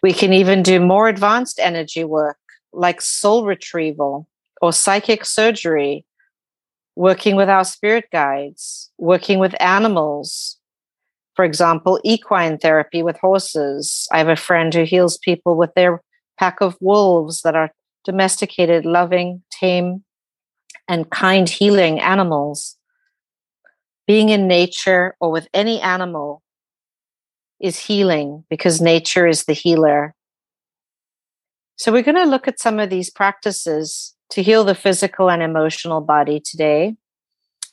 We 0.02 0.14
can 0.14 0.34
even 0.34 0.64
do 0.64 0.80
more 0.80 1.08
advanced 1.08 1.60
energy 1.60 2.04
work 2.04 2.38
like 2.74 3.02
soul 3.02 3.46
retrieval 3.46 4.28
or 4.62 4.74
psychic 4.74 5.26
surgery 5.26 6.06
working 6.96 7.36
with 7.36 7.50
our 7.50 7.64
spirit 7.64 8.06
guides, 8.12 8.92
working 8.98 9.40
with 9.40 9.60
animals. 9.62 10.58
For 11.36 11.46
example, 11.46 12.00
equine 12.04 12.58
therapy 12.58 13.02
with 13.02 13.18
horses. 13.18 14.08
I 14.12 14.20
have 14.20 14.30
a 14.30 14.36
friend 14.36 14.74
who 14.74 14.84
heals 14.84 15.18
people 15.18 15.56
with 15.56 15.74
their 15.76 16.02
pack 16.38 16.62
of 16.62 16.78
wolves 16.80 17.42
that 17.42 17.56
are 17.56 17.72
domesticated, 18.04 18.86
loving, 18.86 19.42
tame, 19.52 20.04
and 20.88 21.10
kind 21.10 21.50
healing 21.50 22.00
animals. 22.00 22.78
Being 24.06 24.30
in 24.30 24.48
nature 24.48 25.16
or 25.20 25.32
with 25.32 25.48
any 25.54 25.80
animal 25.80 26.42
is 27.60 27.80
healing 27.80 28.44
because 28.50 28.82
nature 28.82 29.26
is 29.26 29.46
the 29.46 29.54
healer. 29.54 30.14
So, 31.78 31.92
we're 31.92 32.04
going 32.04 32.16
to 32.16 32.26
look 32.26 32.48
at 32.48 32.60
some 32.60 32.80
of 32.80 32.90
these 32.90 33.10
practices 33.10 34.14
to 34.32 34.44
heal 34.44 34.64
the 34.64 34.76
physical 34.76 35.30
and 35.30 35.42
emotional 35.42 36.02
body 36.02 36.40
today. 36.40 36.96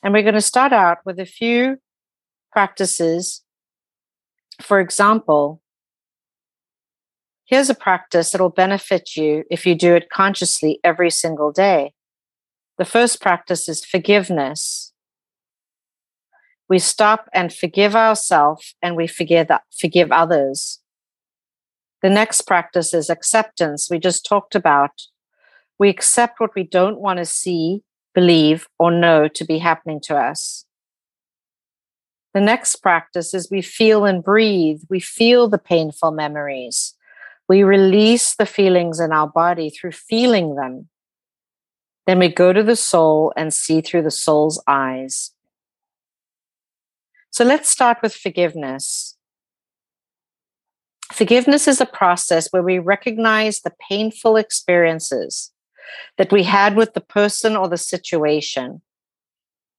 And 0.03 0.13
we're 0.13 0.23
going 0.23 0.35
to 0.35 0.41
start 0.41 0.73
out 0.73 0.99
with 1.05 1.19
a 1.19 1.25
few 1.25 1.77
practices. 2.51 3.41
For 4.61 4.79
example, 4.79 5.61
here's 7.45 7.69
a 7.69 7.75
practice 7.75 8.31
that 8.31 8.41
will 8.41 8.49
benefit 8.49 9.15
you 9.15 9.43
if 9.51 9.65
you 9.65 9.75
do 9.75 9.95
it 9.95 10.09
consciously 10.09 10.79
every 10.83 11.09
single 11.09 11.51
day. 11.51 11.93
The 12.77 12.85
first 12.85 13.21
practice 13.21 13.69
is 13.69 13.85
forgiveness. 13.85 14.93
We 16.69 16.79
stop 16.79 17.29
and 17.33 17.53
forgive 17.53 17.95
ourselves 17.95 18.75
and 18.81 18.95
we 18.95 19.07
forgive, 19.07 19.49
forgive 19.77 20.11
others. 20.11 20.79
The 22.01 22.09
next 22.09 22.41
practice 22.41 22.93
is 22.93 23.09
acceptance. 23.09 23.89
We 23.89 23.99
just 23.99 24.25
talked 24.25 24.55
about 24.55 24.91
we 25.81 25.89
accept 25.89 26.39
what 26.39 26.53
we 26.55 26.61
don't 26.61 26.99
want 26.99 27.17
to 27.17 27.25
see, 27.25 27.81
believe, 28.13 28.67
or 28.77 28.91
know 28.91 29.27
to 29.27 29.43
be 29.43 29.57
happening 29.57 29.99
to 30.03 30.15
us. 30.15 30.63
The 32.35 32.39
next 32.39 32.83
practice 32.83 33.33
is 33.33 33.49
we 33.49 33.63
feel 33.63 34.05
and 34.05 34.23
breathe. 34.23 34.81
We 34.91 34.99
feel 34.99 35.49
the 35.49 35.57
painful 35.57 36.11
memories. 36.11 36.93
We 37.49 37.63
release 37.63 38.35
the 38.35 38.45
feelings 38.45 38.99
in 38.99 39.11
our 39.11 39.27
body 39.27 39.71
through 39.71 39.93
feeling 39.93 40.53
them. 40.53 40.87
Then 42.07 42.19
we 42.19 42.29
go 42.29 42.51
to 42.51 42.63
the 42.63 42.75
soul 42.75 43.31
and 43.35 43.53
see 43.53 43.81
through 43.81 44.03
the 44.03 44.11
soul's 44.11 44.61
eyes. 44.67 45.31
So 47.29 47.43
let's 47.43 47.69
start 47.69 47.99
with 48.01 48.13
forgiveness. 48.13 49.17
Forgiveness 51.11 51.67
is 51.67 51.81
a 51.81 51.85
process 51.85 52.47
where 52.51 52.63
we 52.63 52.79
recognize 52.79 53.61
the 53.61 53.73
painful 53.89 54.37
experiences 54.37 55.51
that 56.17 56.31
we 56.31 56.43
had 56.43 56.75
with 56.75 56.93
the 56.93 57.01
person 57.01 57.55
or 57.55 57.67
the 57.67 57.77
situation. 57.77 58.81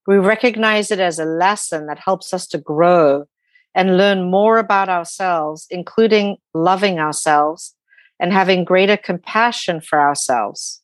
We 0.07 0.17
recognize 0.17 0.91
it 0.91 1.01
as 1.01 1.19
a 1.19 1.25
lesson 1.25 1.87
that 1.87 1.99
helps 1.99 2.35
us 2.35 2.47
to 2.49 2.59
grow 2.59 3.27
and 3.75 3.97
learn 3.97 4.31
more 4.31 4.59
about 4.59 4.89
ourselves, 4.89 5.67
including 5.71 6.37
loving 6.53 6.99
ourselves 6.99 7.75
and 8.21 8.33
having 8.33 8.65
greater 8.65 8.97
compassion 8.97 9.81
for 9.81 10.01
ourselves, 10.01 10.82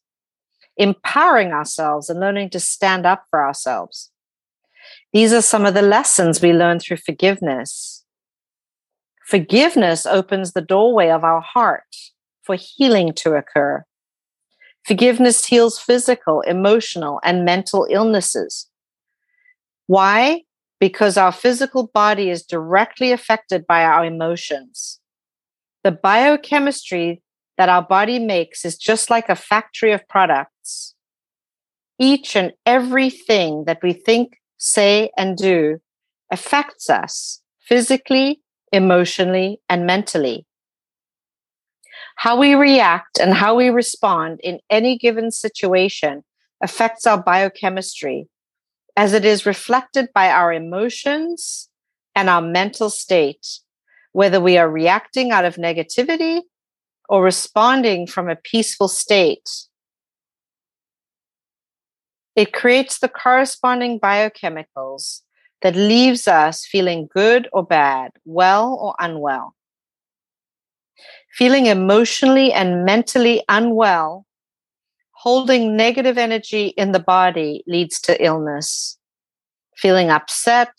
empowering 0.78 1.52
ourselves 1.52 2.08
and 2.08 2.20
learning 2.20 2.50
to 2.50 2.60
stand 2.60 3.04
up 3.04 3.24
for 3.30 3.44
ourselves. 3.44 4.10
These 5.12 5.32
are 5.32 5.42
some 5.42 5.66
of 5.66 5.74
the 5.74 5.82
lessons 5.82 6.40
we 6.40 6.52
learn 6.52 6.80
through 6.80 6.98
forgiveness. 6.98 8.04
Forgiveness 9.26 10.06
opens 10.06 10.52
the 10.52 10.62
doorway 10.62 11.10
of 11.10 11.24
our 11.24 11.40
heart 11.40 11.94
for 12.42 12.56
healing 12.56 13.12
to 13.14 13.34
occur. 13.34 13.84
Forgiveness 14.86 15.44
heals 15.44 15.78
physical, 15.78 16.40
emotional, 16.42 17.20
and 17.22 17.44
mental 17.44 17.86
illnesses. 17.90 18.70
Why? 19.86 20.44
Because 20.80 21.16
our 21.16 21.32
physical 21.32 21.88
body 21.92 22.30
is 22.30 22.42
directly 22.42 23.12
affected 23.12 23.66
by 23.66 23.84
our 23.84 24.04
emotions. 24.04 25.00
The 25.84 25.92
biochemistry 25.92 27.22
that 27.58 27.68
our 27.68 27.82
body 27.82 28.20
makes 28.20 28.64
is 28.64 28.78
just 28.78 29.10
like 29.10 29.28
a 29.28 29.34
factory 29.34 29.92
of 29.92 30.08
products. 30.08 30.94
Each 31.98 32.36
and 32.36 32.52
everything 32.64 33.64
that 33.64 33.82
we 33.82 33.92
think, 33.92 34.38
say, 34.56 35.10
and 35.18 35.36
do 35.36 35.80
affects 36.30 36.88
us 36.88 37.42
physically, 37.60 38.40
emotionally, 38.72 39.60
and 39.68 39.84
mentally. 39.84 40.46
How 42.14 42.38
we 42.38 42.54
react 42.54 43.18
and 43.18 43.34
how 43.34 43.56
we 43.56 43.68
respond 43.70 44.40
in 44.42 44.60
any 44.70 44.96
given 44.96 45.32
situation 45.32 46.22
affects 46.62 47.06
our 47.06 47.20
biochemistry 47.20 48.28
as 48.96 49.12
it 49.12 49.24
is 49.24 49.46
reflected 49.46 50.08
by 50.14 50.30
our 50.30 50.52
emotions 50.52 51.68
and 52.14 52.28
our 52.28 52.42
mental 52.42 52.90
state, 52.90 53.60
whether 54.12 54.40
we 54.40 54.58
are 54.58 54.70
reacting 54.70 55.32
out 55.32 55.44
of 55.44 55.56
negativity 55.56 56.42
or 57.08 57.22
responding 57.22 58.06
from 58.06 58.28
a 58.28 58.36
peaceful 58.36 58.88
state. 58.88 59.48
It 62.36 62.52
creates 62.52 62.98
the 62.98 63.08
corresponding 63.08 63.98
biochemicals 63.98 65.22
that 65.62 65.74
leaves 65.74 66.28
us 66.28 66.64
feeling 66.66 67.08
good 67.12 67.48
or 67.52 67.64
bad, 67.64 68.12
well 68.24 68.78
or 68.80 68.94
unwell. 69.00 69.56
Feeling 71.32 71.66
emotionally 71.66 72.52
and 72.52 72.84
mentally 72.84 73.42
unwell, 73.48 74.24
holding 75.12 75.76
negative 75.76 76.16
energy 76.16 76.68
in 76.68 76.92
the 76.92 77.00
body 77.00 77.64
leads 77.66 78.00
to 78.02 78.24
illness. 78.24 78.98
Feeling 79.76 80.10
upset, 80.10 80.72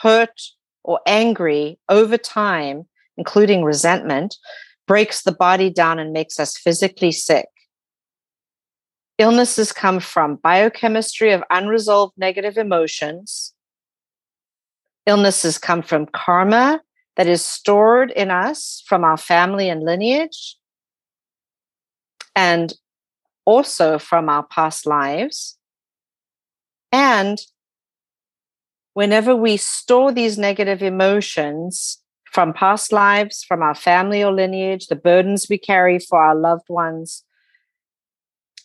hurt, 0.00 0.40
or 0.84 1.00
angry 1.06 1.78
over 1.88 2.16
time, 2.16 2.86
including 3.16 3.64
resentment, 3.64 4.36
breaks 4.86 5.22
the 5.22 5.32
body 5.32 5.70
down 5.70 5.98
and 5.98 6.12
makes 6.12 6.38
us 6.38 6.56
physically 6.56 7.12
sick. 7.12 7.46
Illnesses 9.18 9.72
come 9.72 10.00
from 10.00 10.36
biochemistry 10.36 11.32
of 11.32 11.44
unresolved 11.50 12.14
negative 12.16 12.56
emotions. 12.56 13.54
Illnesses 15.06 15.58
come 15.58 15.82
from 15.82 16.06
karma 16.06 16.80
that 17.16 17.28
is 17.28 17.44
stored 17.44 18.10
in 18.10 18.30
us 18.30 18.82
from 18.86 19.04
our 19.04 19.16
family 19.16 19.68
and 19.68 19.84
lineage, 19.84 20.56
and 22.34 22.74
also 23.44 23.98
from 23.98 24.28
our 24.28 24.42
past 24.44 24.86
lives. 24.86 25.56
And 26.90 27.38
whenever 28.94 29.36
we 29.36 29.56
store 29.56 30.10
these 30.10 30.38
negative 30.38 30.82
emotions 30.82 32.00
from 32.34 32.52
past 32.52 32.92
lives, 32.92 33.44
from 33.44 33.62
our 33.62 33.76
family 33.76 34.22
or 34.24 34.32
lineage, 34.32 34.88
the 34.88 34.96
burdens 34.96 35.46
we 35.48 35.56
carry 35.56 36.00
for 36.00 36.18
our 36.18 36.34
loved 36.34 36.68
ones, 36.68 37.22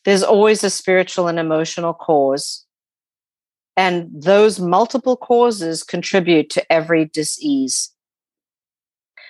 there's 0.05 0.23
always 0.23 0.63
a 0.63 0.71
spiritual 0.71 1.27
and 1.27 1.37
emotional 1.37 1.93
cause. 1.93 2.65
And 3.77 4.09
those 4.11 4.59
multiple 4.59 5.15
causes 5.15 5.83
contribute 5.83 6.49
to 6.49 6.71
every 6.71 7.05
disease. 7.05 7.91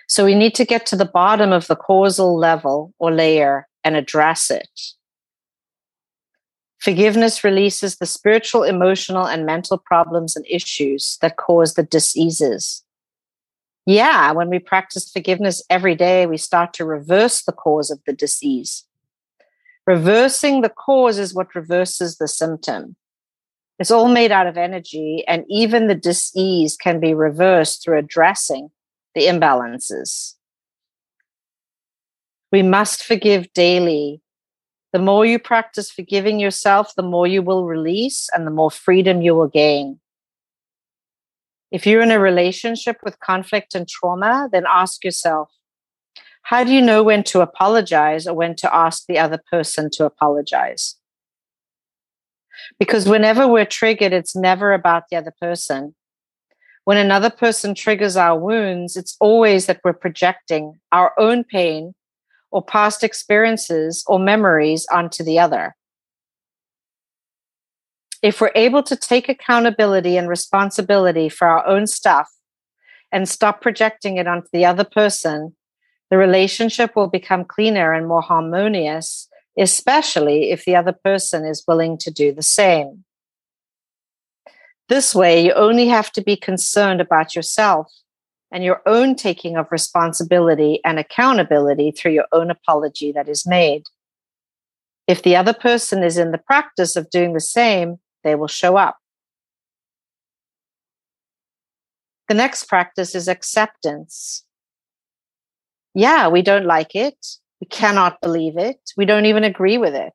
So 0.08 0.24
we 0.24 0.36
need 0.36 0.56
to 0.56 0.66
get 0.66 0.86
to 0.88 0.96
the 0.96 1.06
bottom 1.06 1.52
of 1.52 1.68
the 1.68 1.76
causal 1.76 2.38
level 2.38 2.94
or 2.98 3.12
layer 3.12 3.68
and 3.84 3.98
address 3.98 4.50
it. 4.50 4.70
Forgiveness 6.80 7.44
releases 7.44 7.98
the 7.98 8.06
spiritual, 8.06 8.64
emotional, 8.64 9.28
and 9.28 9.46
mental 9.46 9.78
problems 9.78 10.38
and 10.38 10.46
issues 10.50 11.18
that 11.22 11.36
cause 11.36 11.74
the 11.74 11.84
diseases. 11.84 12.84
Yeah, 13.90 14.34
when 14.34 14.52
we 14.52 14.60
practice 14.60 15.10
forgiveness 15.10 15.64
every 15.68 15.96
day, 15.96 16.28
we 16.28 16.38
start 16.38 16.74
to 16.74 16.86
reverse 16.86 17.42
the 17.42 17.52
cause 17.52 17.90
of 17.90 18.00
the 18.06 18.14
disease. 18.14 18.86
Reversing 19.88 20.62
the 20.62 20.70
cause 20.70 21.18
is 21.18 21.34
what 21.34 21.56
reverses 21.56 22.20
the 22.20 22.28
symptom. 22.28 22.98
It's 23.80 23.90
all 23.90 24.08
made 24.08 24.32
out 24.32 24.46
of 24.46 24.58
energy, 24.58 25.24
and 25.28 25.44
even 25.50 25.88
the 25.88 25.96
disease 25.96 26.78
can 26.78 27.00
be 27.00 27.16
reversed 27.16 27.84
through 27.84 27.98
addressing 27.98 28.70
the 29.16 29.22
imbalances. 29.22 30.36
We 32.52 32.62
must 32.62 33.04
forgive 33.04 33.52
daily. 33.54 34.22
The 34.94 35.00
more 35.00 35.26
you 35.26 35.40
practice 35.40 35.90
forgiving 35.90 36.40
yourself, 36.40 36.94
the 36.94 37.02
more 37.02 37.26
you 37.26 37.42
will 37.42 37.66
release 37.66 38.30
and 38.36 38.46
the 38.46 38.52
more 38.52 38.70
freedom 38.70 39.24
you 39.24 39.34
will 39.34 39.48
gain. 39.48 40.00
If 41.72 41.86
you're 41.86 42.02
in 42.02 42.12
a 42.12 42.20
relationship 42.20 42.98
with 43.04 43.20
conflict 43.20 43.76
and 43.76 43.88
trauma, 43.88 44.50
then 44.52 44.64
ask 44.68 45.04
yourself 45.04 45.52
how 46.44 46.64
do 46.64 46.74
you 46.74 46.82
know 46.82 47.04
when 47.04 47.24
to 47.26 47.42
apologize 47.42 48.26
or 48.26 48.34
when 48.34 48.56
to 48.56 48.74
ask 48.74 49.06
the 49.08 49.20
other 49.20 49.40
person 49.52 49.90
to 49.94 50.06
apologize? 50.06 50.96
Because 52.80 53.08
whenever 53.08 53.48
we're 53.48 53.66
triggered, 53.66 54.14
it's 54.14 54.36
never 54.36 54.74
about 54.74 55.04
the 55.10 55.18
other 55.18 55.34
person. 55.40 55.96
When 56.86 56.98
another 56.98 57.30
person 57.30 57.76
triggers 57.76 58.18
our 58.18 58.40
wounds, 58.40 58.98
it's 58.98 59.16
always 59.20 59.68
that 59.68 59.82
we're 59.84 59.94
projecting 59.94 60.80
our 60.92 61.14
own 61.20 61.44
pain 61.44 61.94
or 62.52 62.64
past 62.64 63.04
experiences 63.04 64.04
or 64.08 64.18
memories 64.18 64.88
onto 64.92 65.24
the 65.24 65.38
other. 65.38 65.76
If 68.22 68.42
we're 68.42 68.52
able 68.56 68.84
to 68.84 68.96
take 68.96 69.30
accountability 69.30 70.18
and 70.18 70.28
responsibility 70.28 71.30
for 71.30 71.48
our 71.48 71.66
own 71.66 71.88
stuff 71.88 72.30
and 73.12 73.28
stop 73.28 73.62
projecting 73.62 74.18
it 74.18 74.28
onto 74.28 74.48
the 74.52 74.66
other 74.66 74.84
person, 74.84 75.56
the 76.10 76.18
relationship 76.18 76.96
will 76.96 77.08
become 77.08 77.46
cleaner 77.46 77.94
and 77.94 78.08
more 78.08 78.22
harmonious, 78.22 79.30
especially 79.58 80.52
if 80.52 80.66
the 80.66 80.76
other 80.76 80.92
person 80.92 81.46
is 81.46 81.64
willing 81.68 81.98
to 82.00 82.12
do 82.12 82.34
the 82.34 82.44
same. 82.44 83.06
This 84.90 85.14
way, 85.14 85.46
you 85.46 85.54
only 85.54 85.88
have 85.88 86.12
to 86.14 86.22
be 86.22 86.36
concerned 86.36 87.00
about 87.00 87.36
yourself 87.36 87.92
and 88.52 88.64
your 88.64 88.82
own 88.86 89.16
taking 89.16 89.56
of 89.56 89.72
responsibility 89.72 90.82
and 90.84 90.98
accountability 90.98 91.92
through 91.92 92.14
your 92.14 92.26
own 92.32 92.50
apology 92.50 93.12
that 93.12 93.30
is 93.30 93.46
made. 93.46 93.84
If 95.08 95.22
the 95.22 95.36
other 95.36 95.54
person 95.54 96.04
is 96.04 96.18
in 96.18 96.32
the 96.32 96.38
practice 96.40 96.96
of 96.96 97.10
doing 97.12 97.34
the 97.34 97.40
same, 97.40 98.00
they 98.24 98.36
will 98.36 98.48
show 98.48 98.78
up. 98.78 98.98
The 102.28 102.36
next 102.36 102.66
practice 102.66 103.16
is 103.16 103.28
acceptance 103.28 104.44
yeah, 105.94 106.28
we 106.28 106.42
don't 106.42 106.66
like 106.66 106.96
it. 106.96 107.26
We 107.60 107.68
cannot 107.68 108.22
believe 108.22 108.58
it. 108.58 108.80
We 108.96 109.06
don't 109.06 109.26
even 109.26 109.44
agree 109.44 109.78
with 109.78 109.96
it. 109.96 110.14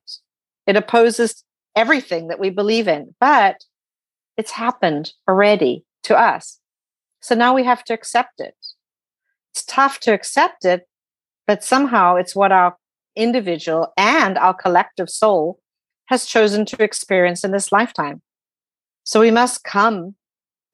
It 0.65 0.75
opposes 0.75 1.43
everything 1.75 2.27
that 2.29 2.39
we 2.39 2.49
believe 2.49 2.87
in, 2.87 3.13
but 3.19 3.63
it's 4.37 4.51
happened 4.51 5.13
already 5.27 5.85
to 6.03 6.17
us. 6.17 6.59
So 7.21 7.35
now 7.35 7.53
we 7.53 7.63
have 7.63 7.83
to 7.85 7.93
accept 7.93 8.39
it. 8.39 8.55
It's 9.53 9.63
tough 9.65 9.99
to 10.01 10.13
accept 10.13 10.65
it, 10.65 10.87
but 11.45 11.63
somehow 11.63 12.15
it's 12.15 12.35
what 12.35 12.51
our 12.51 12.77
individual 13.15 13.93
and 13.97 14.37
our 14.37 14.53
collective 14.53 15.09
soul 15.09 15.59
has 16.07 16.25
chosen 16.25 16.65
to 16.65 16.83
experience 16.83 17.43
in 17.43 17.51
this 17.51 17.71
lifetime. 17.71 18.21
So 19.03 19.19
we 19.19 19.31
must 19.31 19.63
come 19.63 20.15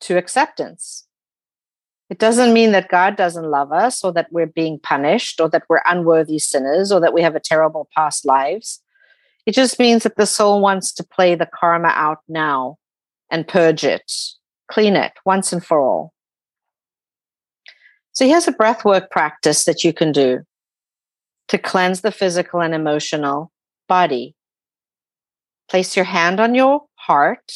to 0.02 0.18
acceptance. 0.18 1.06
It 2.10 2.20
doesn't 2.20 2.54
mean 2.54 2.74
that 2.74 2.90
God 2.90 3.16
doesn't 3.16 3.50
love 3.50 3.72
us 3.72 4.04
or 4.04 4.12
that 4.14 4.32
we're 4.32 4.46
being 4.46 4.80
punished 4.80 5.40
or 5.40 5.48
that 5.50 5.64
we're 5.70 5.82
unworthy 5.86 6.40
sinners 6.40 6.92
or 6.92 7.00
that 7.00 7.14
we 7.14 7.22
have 7.22 7.36
a 7.36 7.40
terrible 7.40 7.88
past 7.96 8.26
lives. 8.26 8.82
It 9.46 9.56
just 9.56 9.80
means 9.80 10.04
that 10.04 10.18
the 10.18 10.26
soul 10.26 10.60
wants 10.60 10.92
to 10.94 11.04
play 11.04 11.36
the 11.36 11.46
karma 11.46 11.88
out 11.90 12.20
now 12.28 12.78
and 13.30 13.48
purge 13.48 13.86
it, 13.86 14.12
clean 14.70 14.96
it 14.96 15.14
once 15.26 15.54
and 15.54 15.66
for 15.66 15.80
all. 15.80 16.14
So 18.12 18.28
here's 18.28 18.48
a 18.48 18.52
breath 18.52 18.84
work 18.84 19.10
practice 19.10 19.64
that 19.64 19.86
you 19.86 19.94
can 19.94 20.12
do 20.12 20.42
to 21.48 21.58
cleanse 21.58 22.02
the 22.02 22.12
physical 22.12 22.62
and 22.62 22.74
emotional 22.74 23.52
body. 23.88 24.36
Place 25.72 25.96
your 25.96 26.04
hand 26.04 26.42
on 26.42 26.54
your 26.54 26.82
heart 26.96 27.54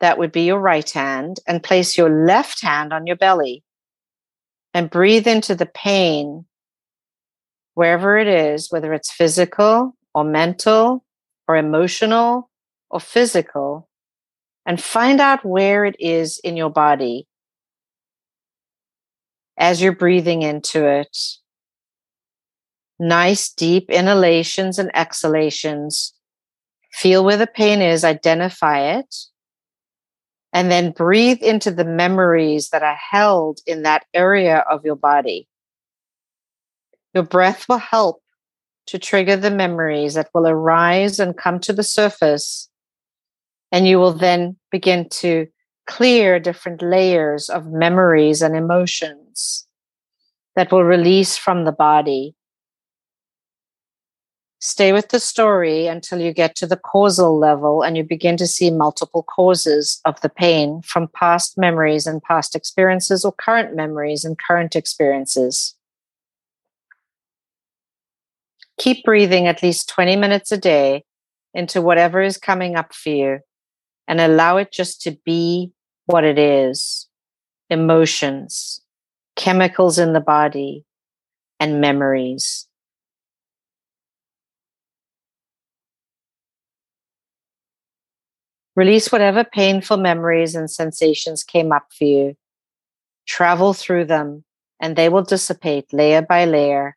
that 0.00 0.16
would 0.16 0.32
be 0.32 0.44
your 0.46 0.58
right 0.58 0.88
hand, 0.88 1.36
and 1.46 1.62
place 1.62 1.98
your 1.98 2.08
left 2.08 2.62
hand 2.62 2.90
on 2.90 3.06
your 3.06 3.16
belly 3.16 3.62
and 4.72 4.88
breathe 4.88 5.26
into 5.26 5.54
the 5.54 5.66
pain 5.66 6.46
wherever 7.74 8.16
it 8.16 8.26
is, 8.26 8.72
whether 8.72 8.94
it's 8.94 9.12
physical 9.12 9.94
or 10.14 10.24
mental 10.24 11.04
or 11.46 11.58
emotional 11.58 12.48
or 12.88 12.98
physical, 12.98 13.86
and 14.64 14.80
find 14.80 15.20
out 15.20 15.44
where 15.44 15.84
it 15.84 15.96
is 15.98 16.40
in 16.42 16.56
your 16.56 16.70
body 16.70 17.26
as 19.58 19.82
you're 19.82 19.92
breathing 19.92 20.40
into 20.40 20.86
it. 20.86 21.14
Nice 22.98 23.52
deep 23.52 23.90
inhalations 23.90 24.78
and 24.78 24.90
exhalations. 24.94 26.14
Feel 26.94 27.24
where 27.24 27.36
the 27.36 27.46
pain 27.46 27.82
is, 27.82 28.04
identify 28.04 28.78
it 28.98 29.14
and 30.54 30.70
then 30.70 30.92
breathe 30.92 31.42
into 31.42 31.72
the 31.72 31.84
memories 31.84 32.70
that 32.70 32.84
are 32.84 32.96
held 33.10 33.58
in 33.66 33.82
that 33.82 34.04
area 34.14 34.64
of 34.70 34.84
your 34.84 34.94
body. 34.94 35.48
Your 37.12 37.24
breath 37.24 37.68
will 37.68 37.78
help 37.78 38.22
to 38.86 38.98
trigger 38.98 39.36
the 39.36 39.50
memories 39.50 40.14
that 40.14 40.30
will 40.32 40.46
arise 40.46 41.18
and 41.18 41.36
come 41.36 41.58
to 41.58 41.72
the 41.72 41.82
surface. 41.82 42.70
And 43.72 43.88
you 43.88 43.98
will 43.98 44.12
then 44.12 44.56
begin 44.70 45.08
to 45.08 45.48
clear 45.88 46.38
different 46.38 46.80
layers 46.80 47.50
of 47.50 47.66
memories 47.66 48.40
and 48.40 48.54
emotions 48.54 49.66
that 50.54 50.70
will 50.70 50.84
release 50.84 51.36
from 51.36 51.64
the 51.64 51.72
body. 51.72 52.36
Stay 54.64 54.94
with 54.94 55.10
the 55.10 55.20
story 55.20 55.88
until 55.88 56.18
you 56.18 56.32
get 56.32 56.56
to 56.56 56.66
the 56.66 56.78
causal 56.78 57.38
level 57.38 57.82
and 57.82 57.98
you 57.98 58.02
begin 58.02 58.38
to 58.38 58.46
see 58.46 58.70
multiple 58.70 59.22
causes 59.22 60.00
of 60.06 60.18
the 60.22 60.30
pain 60.30 60.80
from 60.80 61.06
past 61.08 61.58
memories 61.58 62.06
and 62.06 62.22
past 62.22 62.56
experiences 62.56 63.26
or 63.26 63.32
current 63.32 63.76
memories 63.76 64.24
and 64.24 64.38
current 64.38 64.74
experiences. 64.74 65.76
Keep 68.78 69.04
breathing 69.04 69.46
at 69.46 69.62
least 69.62 69.90
20 69.90 70.16
minutes 70.16 70.50
a 70.50 70.56
day 70.56 71.04
into 71.52 71.82
whatever 71.82 72.22
is 72.22 72.38
coming 72.38 72.74
up 72.74 72.94
for 72.94 73.10
you 73.10 73.40
and 74.08 74.18
allow 74.18 74.56
it 74.56 74.72
just 74.72 75.02
to 75.02 75.10
be 75.26 75.72
what 76.06 76.24
it 76.24 76.38
is 76.38 77.06
emotions, 77.68 78.80
chemicals 79.36 79.98
in 79.98 80.14
the 80.14 80.20
body, 80.20 80.86
and 81.60 81.82
memories. 81.82 82.66
Release 88.76 89.12
whatever 89.12 89.44
painful 89.44 89.98
memories 89.98 90.54
and 90.54 90.70
sensations 90.70 91.44
came 91.44 91.70
up 91.70 91.86
for 91.96 92.04
you. 92.04 92.36
Travel 93.26 93.72
through 93.72 94.06
them, 94.06 94.44
and 94.80 94.96
they 94.96 95.08
will 95.08 95.22
dissipate 95.22 95.92
layer 95.92 96.22
by 96.22 96.44
layer 96.44 96.96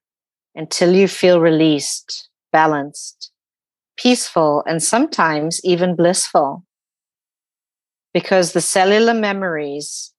until 0.56 0.94
you 0.94 1.08
feel 1.08 1.40
released, 1.40 2.30
balanced, 2.52 3.32
peaceful, 3.96 4.63
and 4.68 4.82
sometimes 4.82 5.62
even 5.63 5.96
blissful. 5.96 6.63
Because 8.12 8.54
the 8.54 8.62
cellular 8.62 9.13
memories 9.13 10.12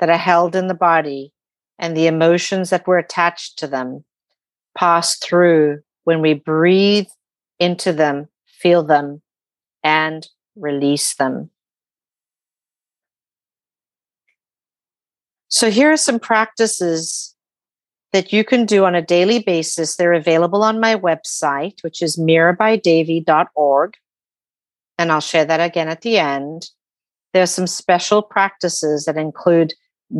that 0.00 0.08
are 0.08 0.18
held 0.18 0.56
in 0.56 0.66
the 0.66 0.74
body 0.74 1.32
and 1.78 1.96
the 1.96 2.08
emotions 2.08 2.70
that 2.70 2.88
were 2.88 2.98
attached 2.98 3.56
to 3.60 3.68
them 3.68 4.04
pass 4.76 5.16
through 5.18 5.80
when 6.02 6.20
we 6.20 6.34
breathe 6.34 7.06
into 7.60 7.92
them, 7.92 8.28
feel 8.46 8.82
them, 8.82 9.22
and 9.84 10.28
release 10.56 11.14
them. 11.14 11.50
So, 15.48 15.70
here 15.70 15.92
are 15.92 15.96
some 15.96 16.18
practices 16.18 17.34
that 18.12 18.32
you 18.32 18.44
can 18.44 18.64
do 18.64 18.84
on 18.84 18.94
a 18.94 19.02
daily 19.02 19.40
basis. 19.40 19.96
They're 19.96 20.12
available 20.12 20.62
on 20.62 20.80
my 20.80 20.94
website, 20.94 21.82
which 21.82 22.00
is 22.00 22.16
mirabaidevi.org. 22.16 23.94
And 24.98 25.12
I'll 25.12 25.20
share 25.20 25.44
that 25.44 25.60
again 25.60 25.88
at 25.88 26.02
the 26.02 26.18
end. 26.18 26.70
There 27.32 27.42
are 27.42 27.46
some 27.46 27.66
special 27.66 28.22
practices 28.22 29.06
that 29.06 29.16
include 29.16 29.74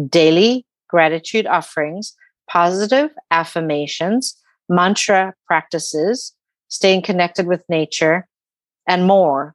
daily 0.09 0.67
gratitude 0.89 1.47
offerings, 1.47 2.15
positive 2.49 3.11
affirmations, 3.31 4.37
mantra 4.69 5.35
practices, 5.47 6.33
staying 6.69 7.03
connected 7.03 7.47
with 7.47 7.63
nature, 7.69 8.27
and 8.89 9.07
more. 9.07 9.55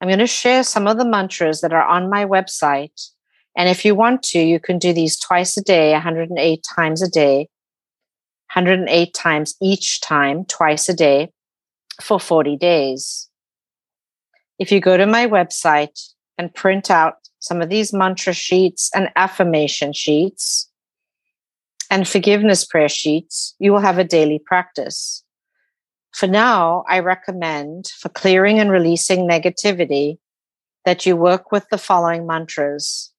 I'm 0.00 0.08
going 0.08 0.18
to 0.18 0.26
share 0.26 0.62
some 0.62 0.86
of 0.86 0.96
the 0.96 1.04
mantras 1.04 1.60
that 1.60 1.72
are 1.72 1.84
on 1.84 2.08
my 2.08 2.24
website. 2.24 3.08
And 3.56 3.68
if 3.68 3.84
you 3.84 3.94
want 3.94 4.22
to, 4.24 4.38
you 4.38 4.58
can 4.58 4.78
do 4.78 4.92
these 4.92 5.18
twice 5.18 5.56
a 5.56 5.62
day, 5.62 5.92
108 5.92 6.64
times 6.74 7.02
a 7.02 7.08
day, 7.08 7.48
108 8.54 9.14
times 9.14 9.56
each 9.60 10.00
time, 10.00 10.44
twice 10.46 10.88
a 10.88 10.94
day 10.94 11.32
for 12.00 12.18
40 12.18 12.56
days. 12.56 13.28
If 14.58 14.72
you 14.72 14.80
go 14.80 14.96
to 14.96 15.06
my 15.06 15.26
website 15.26 16.08
and 16.38 16.54
print 16.54 16.90
out 16.90 17.16
some 17.40 17.60
of 17.60 17.68
these 17.68 17.92
mantra 17.92 18.32
sheets 18.32 18.90
and 18.94 19.10
affirmation 19.16 19.92
sheets, 19.92 20.70
and 21.90 22.06
forgiveness 22.06 22.64
prayer 22.64 22.88
sheets, 22.88 23.54
you 23.58 23.72
will 23.72 23.80
have 23.80 23.98
a 23.98 24.04
daily 24.04 24.38
practice. 24.38 25.24
For 26.12 26.26
now, 26.26 26.84
I 26.88 27.00
recommend 27.00 27.86
for 27.86 28.08
clearing 28.08 28.58
and 28.58 28.70
releasing 28.70 29.28
negativity 29.28 30.18
that 30.84 31.06
you 31.06 31.16
work 31.16 31.52
with 31.52 31.68
the 31.70 31.78
following 31.78 32.26
mantras 32.26 33.12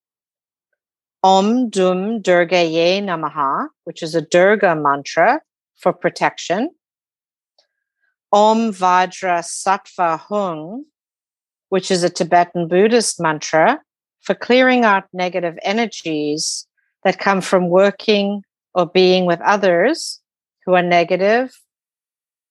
Om 1.23 1.69
Dum 1.69 2.21
Durgaye 2.21 3.01
Namaha, 3.01 3.67
which 3.83 4.01
is 4.01 4.15
a 4.15 4.21
Durga 4.21 4.75
mantra 4.75 5.41
for 5.75 5.93
protection. 5.93 6.71
Om 8.33 8.71
Vajra 8.71 9.43
Sattva 9.43 10.17
Hung, 10.19 10.85
which 11.69 11.91
is 11.91 12.03
a 12.03 12.09
Tibetan 12.09 12.67
Buddhist 12.67 13.19
mantra 13.19 13.79
for 14.21 14.33
clearing 14.33 14.83
out 14.83 15.03
negative 15.13 15.57
energies 15.63 16.67
that 17.03 17.19
come 17.19 17.41
from 17.41 17.69
working 17.69 18.43
or 18.73 18.85
being 18.87 19.25
with 19.25 19.41
others 19.41 20.21
who 20.65 20.73
are 20.73 20.83
negative 20.83 21.51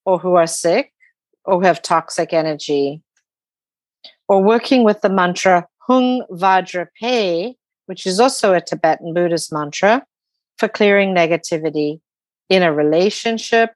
or 0.05 0.19
who 0.19 0.35
are 0.35 0.47
sick 0.47 0.93
or 1.45 1.63
have 1.63 1.81
toxic 1.81 2.33
energy. 2.33 3.01
Or 4.27 4.41
working 4.41 4.83
with 4.83 5.01
the 5.01 5.09
mantra 5.09 5.67
Hung 5.87 6.23
Vajra 6.31 6.87
Pe, 6.99 7.53
which 7.85 8.05
is 8.05 8.19
also 8.19 8.53
a 8.53 8.61
Tibetan 8.61 9.13
Buddhist 9.13 9.51
mantra 9.51 10.05
for 10.57 10.67
clearing 10.67 11.13
negativity 11.13 11.99
in 12.49 12.63
a 12.63 12.71
relationship 12.71 13.71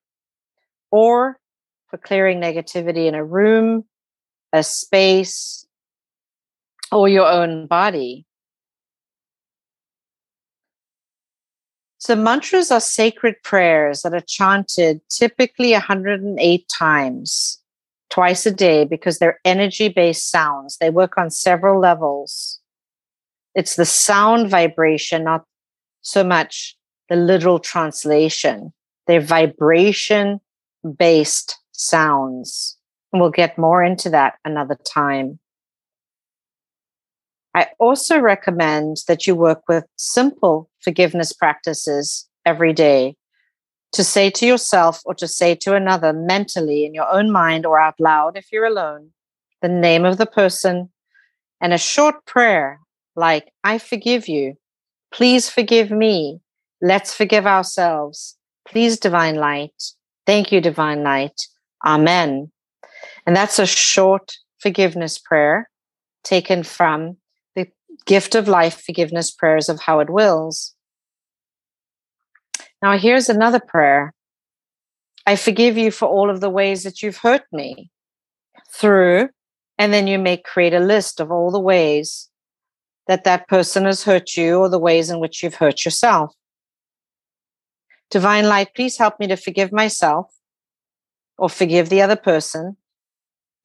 or 0.92 1.40
for 1.88 1.98
clearing 1.98 2.40
negativity 2.40 3.08
in 3.08 3.16
a 3.16 3.24
room, 3.24 3.86
a 4.54 4.64
space, 4.64 5.66
or 6.92 7.10
your 7.10 7.28
own 7.28 7.68
body. 7.68 8.26
So, 12.06 12.16
mantras 12.16 12.70
are 12.70 12.80
sacred 12.80 13.42
prayers 13.42 14.04
that 14.04 14.14
are 14.14 14.20
chanted 14.20 15.02
typically 15.10 15.72
108 15.72 16.70
times, 16.70 17.60
twice 18.12 18.46
a 18.46 18.52
day, 18.52 18.86
because 18.86 19.18
they're 19.18 19.40
energy 19.44 19.90
based 19.90 20.30
sounds. 20.30 20.78
They 20.78 20.92
work 20.92 21.18
on 21.18 21.32
several 21.32 21.80
levels. 21.80 22.60
It's 23.56 23.76
the 23.76 23.88
sound 23.88 24.52
vibration, 24.52 25.24
not 25.24 25.46
so 26.02 26.24
much 26.24 26.78
the 27.10 27.16
literal 27.16 27.58
translation. 27.58 28.72
They're 29.08 29.20
vibration 29.20 30.42
based 31.00 31.58
sounds. 31.72 32.78
And 33.14 33.20
we'll 33.20 33.32
get 33.32 33.58
more 33.58 33.82
into 33.82 34.12
that 34.12 34.36
another 34.46 34.78
time. 34.86 35.40
I 37.56 37.68
also 37.80 38.20
recommend 38.20 38.98
that 39.08 39.26
you 39.26 39.34
work 39.34 39.64
with 39.68 39.86
simple 39.96 40.70
forgiveness 40.82 41.34
practices 41.34 42.28
every 42.46 42.74
day 42.74 43.16
to 43.94 44.04
say 44.04 44.30
to 44.30 44.46
yourself 44.46 45.02
or 45.06 45.16
to 45.16 45.28
say 45.28 45.56
to 45.56 45.74
another 45.74 46.14
mentally 46.14 46.86
in 46.86 46.94
your 46.94 47.10
own 47.12 47.32
mind 47.32 47.66
or 47.66 47.80
out 47.80 47.96
loud 48.00 48.38
if 48.38 48.52
you're 48.52 48.66
alone 48.66 49.12
the 49.62 49.70
name 49.70 50.06
of 50.06 50.18
the 50.18 50.26
person 50.26 50.90
and 51.62 51.74
a 51.74 51.78
short 51.78 52.26
prayer 52.26 52.80
like, 53.16 53.52
I 53.64 53.78
forgive 53.78 54.28
you. 54.28 54.56
Please 55.12 55.50
forgive 55.50 55.90
me. 55.90 56.42
Let's 56.82 57.16
forgive 57.16 57.48
ourselves. 57.48 58.38
Please, 58.68 59.00
divine 59.00 59.36
light. 59.36 59.84
Thank 60.26 60.52
you, 60.52 60.60
divine 60.60 61.04
light. 61.04 61.40
Amen. 61.86 62.52
And 63.26 63.36
that's 63.36 63.60
a 63.60 63.66
short 63.66 64.38
forgiveness 64.60 65.18
prayer 65.18 65.70
taken 66.24 66.64
from 66.64 67.18
gift 68.06 68.36
of 68.36 68.48
life 68.48 68.82
forgiveness 68.86 69.32
prayers 69.32 69.70
of 69.70 69.82
Howard 69.82 70.10
Wills. 70.10 70.74
Now, 72.82 72.98
here's 72.98 73.30
another 73.30 73.60
prayer 73.60 74.14
I 75.26 75.36
forgive 75.36 75.78
you 75.78 75.90
for 75.92 76.08
all 76.08 76.30
of 76.30 76.40
the 76.40 76.50
ways 76.50 76.84
that 76.84 77.02
you've 77.02 77.18
hurt 77.18 77.44
me 77.52 77.90
through, 78.72 79.30
and 79.78 79.92
then 79.92 80.08
you 80.08 80.20
may 80.20 80.38
create 80.38 80.74
a 80.74 80.80
list 80.80 81.20
of 81.20 81.32
all 81.32 81.52
the 81.52 81.60
ways 81.60 82.30
that 83.08 83.24
that 83.24 83.48
person 83.48 83.86
has 83.86 84.04
hurt 84.04 84.36
you 84.36 84.60
or 84.60 84.70
the 84.70 84.80
ways 84.80 85.10
in 85.10 85.20
which 85.20 85.42
you've 85.42 85.56
hurt 85.56 85.86
yourself. 85.86 86.34
Divine 88.12 88.48
light, 88.48 88.70
please 88.76 88.98
help 88.98 89.20
me 89.20 89.28
to 89.28 89.36
forgive 89.36 89.72
myself 89.72 90.28
or 91.38 91.50
forgive 91.50 91.90
the 91.90 92.02
other 92.02 92.16
person 92.16 92.78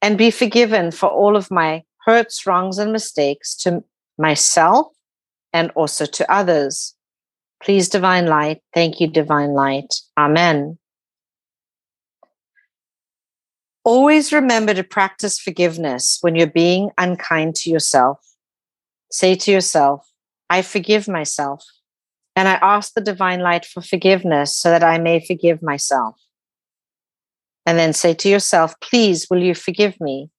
and 0.02 0.16
be 0.16 0.30
forgiven 0.30 0.90
for 0.90 1.08
all 1.08 1.36
of 1.36 1.50
my 1.50 1.82
hurts, 2.06 2.46
wrongs, 2.46 2.78
and 2.78 2.92
mistakes 2.92 3.54
to 3.54 3.84
myself 4.20 4.88
and 5.52 5.70
also 5.74 6.06
to 6.06 6.32
others. 6.32 6.94
Please, 7.62 7.88
divine 7.88 8.26
light. 8.26 8.62
Thank 8.74 9.00
you, 9.00 9.08
divine 9.08 9.54
light. 9.54 9.94
Amen. 10.18 10.78
Always 13.84 14.32
remember 14.32 14.74
to 14.74 14.84
practice 14.84 15.38
forgiveness 15.38 16.18
when 16.20 16.36
you're 16.36 16.46
being 16.46 16.90
unkind 16.98 17.56
to 17.56 17.70
yourself. 17.70 18.18
Say 19.10 19.34
to 19.36 19.50
yourself, 19.50 20.06
I 20.50 20.62
forgive 20.62 21.08
myself 21.08 21.64
And 22.36 22.48
I 22.48 22.54
ask 22.54 22.94
the 22.94 23.00
divine 23.00 23.40
light 23.40 23.66
for 23.66 23.82
forgiveness 23.82 24.56
so 24.56 24.70
that 24.70 24.84
I 24.84 24.98
may 24.98 25.24
forgive 25.24 25.62
myself. 25.62 26.16
And 27.66 27.78
then 27.78 27.92
say 27.92 28.14
to 28.14 28.28
yourself, 28.28 28.74
please, 28.80 29.26
will 29.30 29.42
you 29.42 29.54
forgive 29.54 30.00
me? 30.00 30.30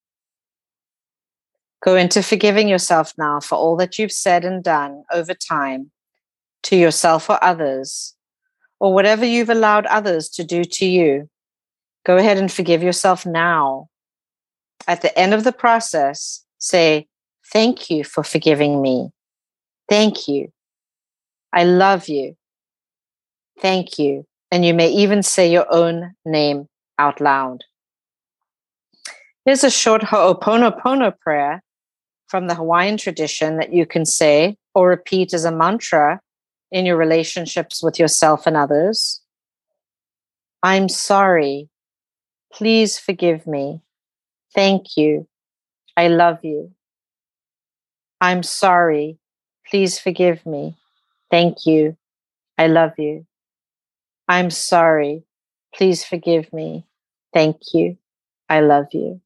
Go 1.81 1.95
into 1.95 2.21
forgiving 2.21 2.67
yourself 2.67 3.13
now 3.17 3.39
for 3.39 3.55
all 3.55 3.75
that 3.77 3.97
you've 3.97 4.11
said 4.11 4.45
and 4.45 4.63
done 4.63 5.03
over 5.11 5.33
time 5.33 5.91
to 6.63 6.75
yourself 6.75 7.29
or 7.29 7.43
others, 7.43 8.15
or 8.79 8.93
whatever 8.93 9.25
you've 9.25 9.49
allowed 9.49 9.87
others 9.87 10.29
to 10.29 10.43
do 10.43 10.63
to 10.63 10.85
you. 10.85 11.27
Go 12.05 12.17
ahead 12.17 12.37
and 12.37 12.51
forgive 12.51 12.83
yourself 12.83 13.25
now. 13.25 13.87
At 14.87 15.01
the 15.01 15.17
end 15.17 15.33
of 15.33 15.43
the 15.43 15.51
process, 15.51 16.43
say, 16.59 17.07
Thank 17.51 17.89
you 17.89 18.03
for 18.03 18.23
forgiving 18.23 18.81
me. 18.81 19.09
Thank 19.89 20.27
you. 20.27 20.51
I 21.51 21.63
love 21.65 22.07
you. 22.07 22.37
Thank 23.59 23.99
you. 23.99 24.25
And 24.51 24.63
you 24.63 24.73
may 24.73 24.89
even 24.89 25.21
say 25.23 25.51
your 25.51 25.65
own 25.73 26.13
name 26.25 26.67
out 26.97 27.19
loud. 27.19 27.63
Here's 29.45 29.63
a 29.63 29.71
short 29.71 30.03
Ho'oponopono 30.03 31.17
prayer 31.19 31.61
from 32.31 32.47
the 32.47 32.55
Hawaiian 32.55 32.95
tradition 32.95 33.57
that 33.57 33.73
you 33.73 33.85
can 33.85 34.05
say 34.05 34.55
or 34.73 34.87
repeat 34.87 35.33
as 35.33 35.43
a 35.43 35.51
mantra 35.51 36.21
in 36.71 36.85
your 36.85 36.95
relationships 36.95 37.83
with 37.83 37.99
yourself 37.99 38.47
and 38.47 38.55
others. 38.55 39.21
I'm 40.63 40.87
sorry. 40.87 41.67
Please 42.53 42.97
forgive 42.97 43.45
me. 43.45 43.81
Thank 44.55 44.95
you. 44.95 45.27
I 45.97 46.07
love 46.07 46.39
you. 46.41 46.71
I'm 48.21 48.43
sorry. 48.43 49.17
Please 49.69 49.99
forgive 49.99 50.45
me. 50.45 50.77
Thank 51.29 51.65
you. 51.65 51.97
I 52.57 52.67
love 52.67 52.93
you. 52.97 53.25
I'm 54.29 54.51
sorry. 54.51 55.23
Please 55.75 56.05
forgive 56.05 56.53
me. 56.53 56.85
Thank 57.33 57.57
you. 57.73 57.97
I 58.47 58.61
love 58.61 58.87
you. 58.93 59.19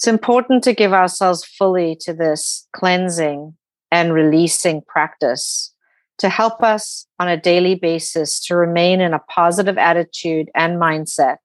It's 0.00 0.08
important 0.08 0.64
to 0.64 0.72
give 0.72 0.94
ourselves 0.94 1.44
fully 1.44 1.94
to 2.00 2.14
this 2.14 2.66
cleansing 2.74 3.54
and 3.92 4.14
releasing 4.14 4.80
practice 4.80 5.74
to 6.16 6.30
help 6.30 6.62
us 6.62 7.06
on 7.18 7.28
a 7.28 7.36
daily 7.36 7.74
basis 7.74 8.40
to 8.46 8.56
remain 8.56 9.02
in 9.02 9.12
a 9.12 9.18
positive 9.18 9.76
attitude 9.76 10.48
and 10.54 10.80
mindset 10.80 11.36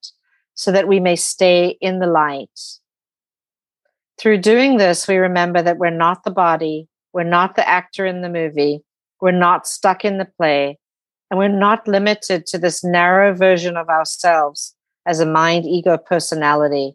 so 0.54 0.72
that 0.72 0.88
we 0.88 1.02
may 1.02 1.18
stay 1.18 1.78
in 1.82 2.00
the 2.00 2.08
light. 2.08 2.48
Through 4.18 4.38
doing 4.38 4.78
this, 4.78 5.06
we 5.06 5.18
remember 5.18 5.62
that 5.62 5.78
we're 5.78 5.90
not 5.90 6.24
the 6.24 6.32
body, 6.32 6.88
we're 7.12 7.24
not 7.24 7.58
the 7.58 7.68
actor 7.68 8.06
in 8.06 8.22
the 8.22 8.30
movie. 8.30 8.86
We're 9.20 9.32
not 9.32 9.68
stuck 9.68 10.06
in 10.06 10.18
the 10.18 10.30
play. 10.38 10.80
And 11.30 11.38
we're 11.38 11.50
not 11.50 11.90
limited 11.90 12.46
to 12.46 12.58
this 12.58 12.86
narrow 12.86 13.34
version 13.34 13.76
of 13.76 13.90
ourselves 13.90 14.74
as 15.06 15.20
a 15.20 15.26
mind, 15.26 15.66
ego, 15.66 15.98
personality, 15.98 16.94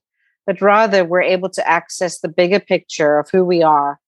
but 0.51 0.61
rather 0.61 1.05
we're 1.05 1.23
able 1.23 1.49
to 1.49 1.69
access 1.69 2.19
the 2.19 2.29
bigger 2.29 2.59
picture 2.59 3.21
of 3.21 3.31
who 3.31 3.45
we 3.45 3.63
are 3.63 4.01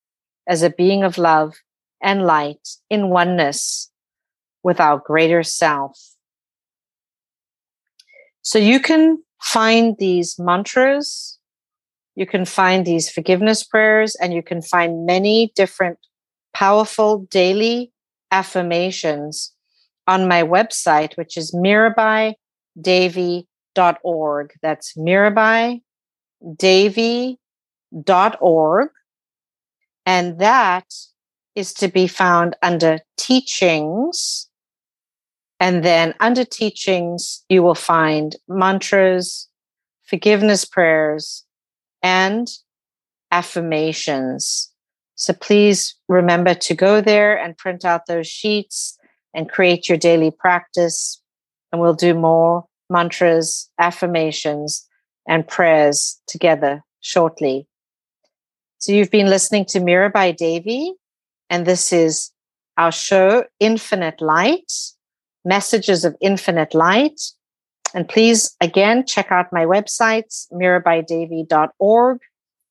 as 0.49 0.63
a 0.63 0.71
being 0.71 1.05
of 1.05 1.17
love 1.17 1.55
and 2.03 2.27
light 2.27 2.69
in 2.91 3.11
oneness 3.11 3.93
with 4.65 4.81
our 4.81 4.99
greater 4.99 5.45
self. 5.45 5.97
So 8.43 8.59
you 8.59 8.81
can 8.81 9.23
find 9.41 9.95
these 10.01 10.37
mantras 10.37 11.39
you 12.15 12.27
can 12.27 12.45
find 12.45 12.85
these 12.85 13.09
forgiveness 13.09 13.65
prayers 13.65 14.15
and 14.17 14.35
you 14.35 14.43
can 14.43 14.61
find 14.61 15.07
many 15.07 15.51
different 15.55 15.99
powerful 16.53 17.21
daily 17.31 17.91
affirmations 18.31 19.55
on 20.07 20.29
my 20.29 20.43
website, 20.43 21.17
which 21.17 21.39
is 21.39 21.53
mirabaidevi.org. 21.53 24.53
That's 24.61 24.95
mirabaidevi.org. 26.43 28.89
And 30.05 30.39
that 30.39 30.87
is 31.55 31.73
to 31.75 31.89
be 31.89 32.07
found 32.07 32.57
under 32.63 32.99
teachings. 33.17 34.49
And 35.61 35.85
then 35.85 36.15
under 36.19 36.45
teachings, 36.45 37.45
you 37.49 37.63
will 37.63 37.77
find 37.77 38.35
mantras, 38.49 39.49
forgiveness 40.03 40.65
prayers, 40.65 41.45
and 42.03 42.49
affirmations. 43.31 44.71
So 45.15 45.33
please 45.33 45.95
remember 46.09 46.55
to 46.55 46.75
go 46.75 47.01
there 47.01 47.39
and 47.39 47.57
print 47.57 47.85
out 47.85 48.07
those 48.07 48.27
sheets 48.27 48.99
and 49.35 49.49
create 49.49 49.89
your 49.89 49.99
daily 49.99 50.33
practice. 50.33 51.23
And 51.71 51.81
we'll 51.81 51.95
do 51.95 52.13
more 52.13 52.67
mantras, 52.91 53.71
affirmations, 53.79 54.89
and 55.27 55.47
prayers 55.47 56.21
together 56.27 56.83
shortly. 57.01 57.67
So 58.79 58.93
you've 58.93 59.11
been 59.11 59.29
listening 59.29 59.67
to 59.67 59.81
Mirabai 59.81 60.35
Devi, 60.37 60.95
and 61.49 61.67
this 61.67 61.93
is 61.93 62.33
our 62.77 62.93
show, 62.93 63.45
Infinite 63.61 64.21
Light, 64.21 64.73
Messages 65.45 66.05
of 66.05 66.17
Infinite 66.21 66.75
Light. 66.75 67.21
And 67.95 68.09
please, 68.09 68.57
again, 68.61 69.07
check 69.07 69.31
out 69.31 69.53
my 69.53 69.67
websites, 69.67 70.51
mirabaidevi.org 70.53 72.19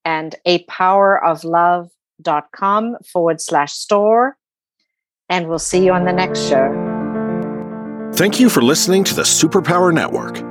and 0.04 0.36
apoweroflove.com 0.48 2.98
forward 3.06 3.40
slash 3.40 3.74
store. 3.74 4.36
And 5.30 5.48
we'll 5.48 5.60
see 5.60 5.86
you 5.86 5.94
on 5.94 6.06
the 6.06 6.14
next 6.14 6.50
show. 6.50 6.88
Thank 8.14 8.40
you 8.40 8.50
for 8.50 8.62
listening 8.62 9.04
to 9.06 9.16
the 9.16 9.22
Superpower 9.22 9.94
Network. 9.94 10.51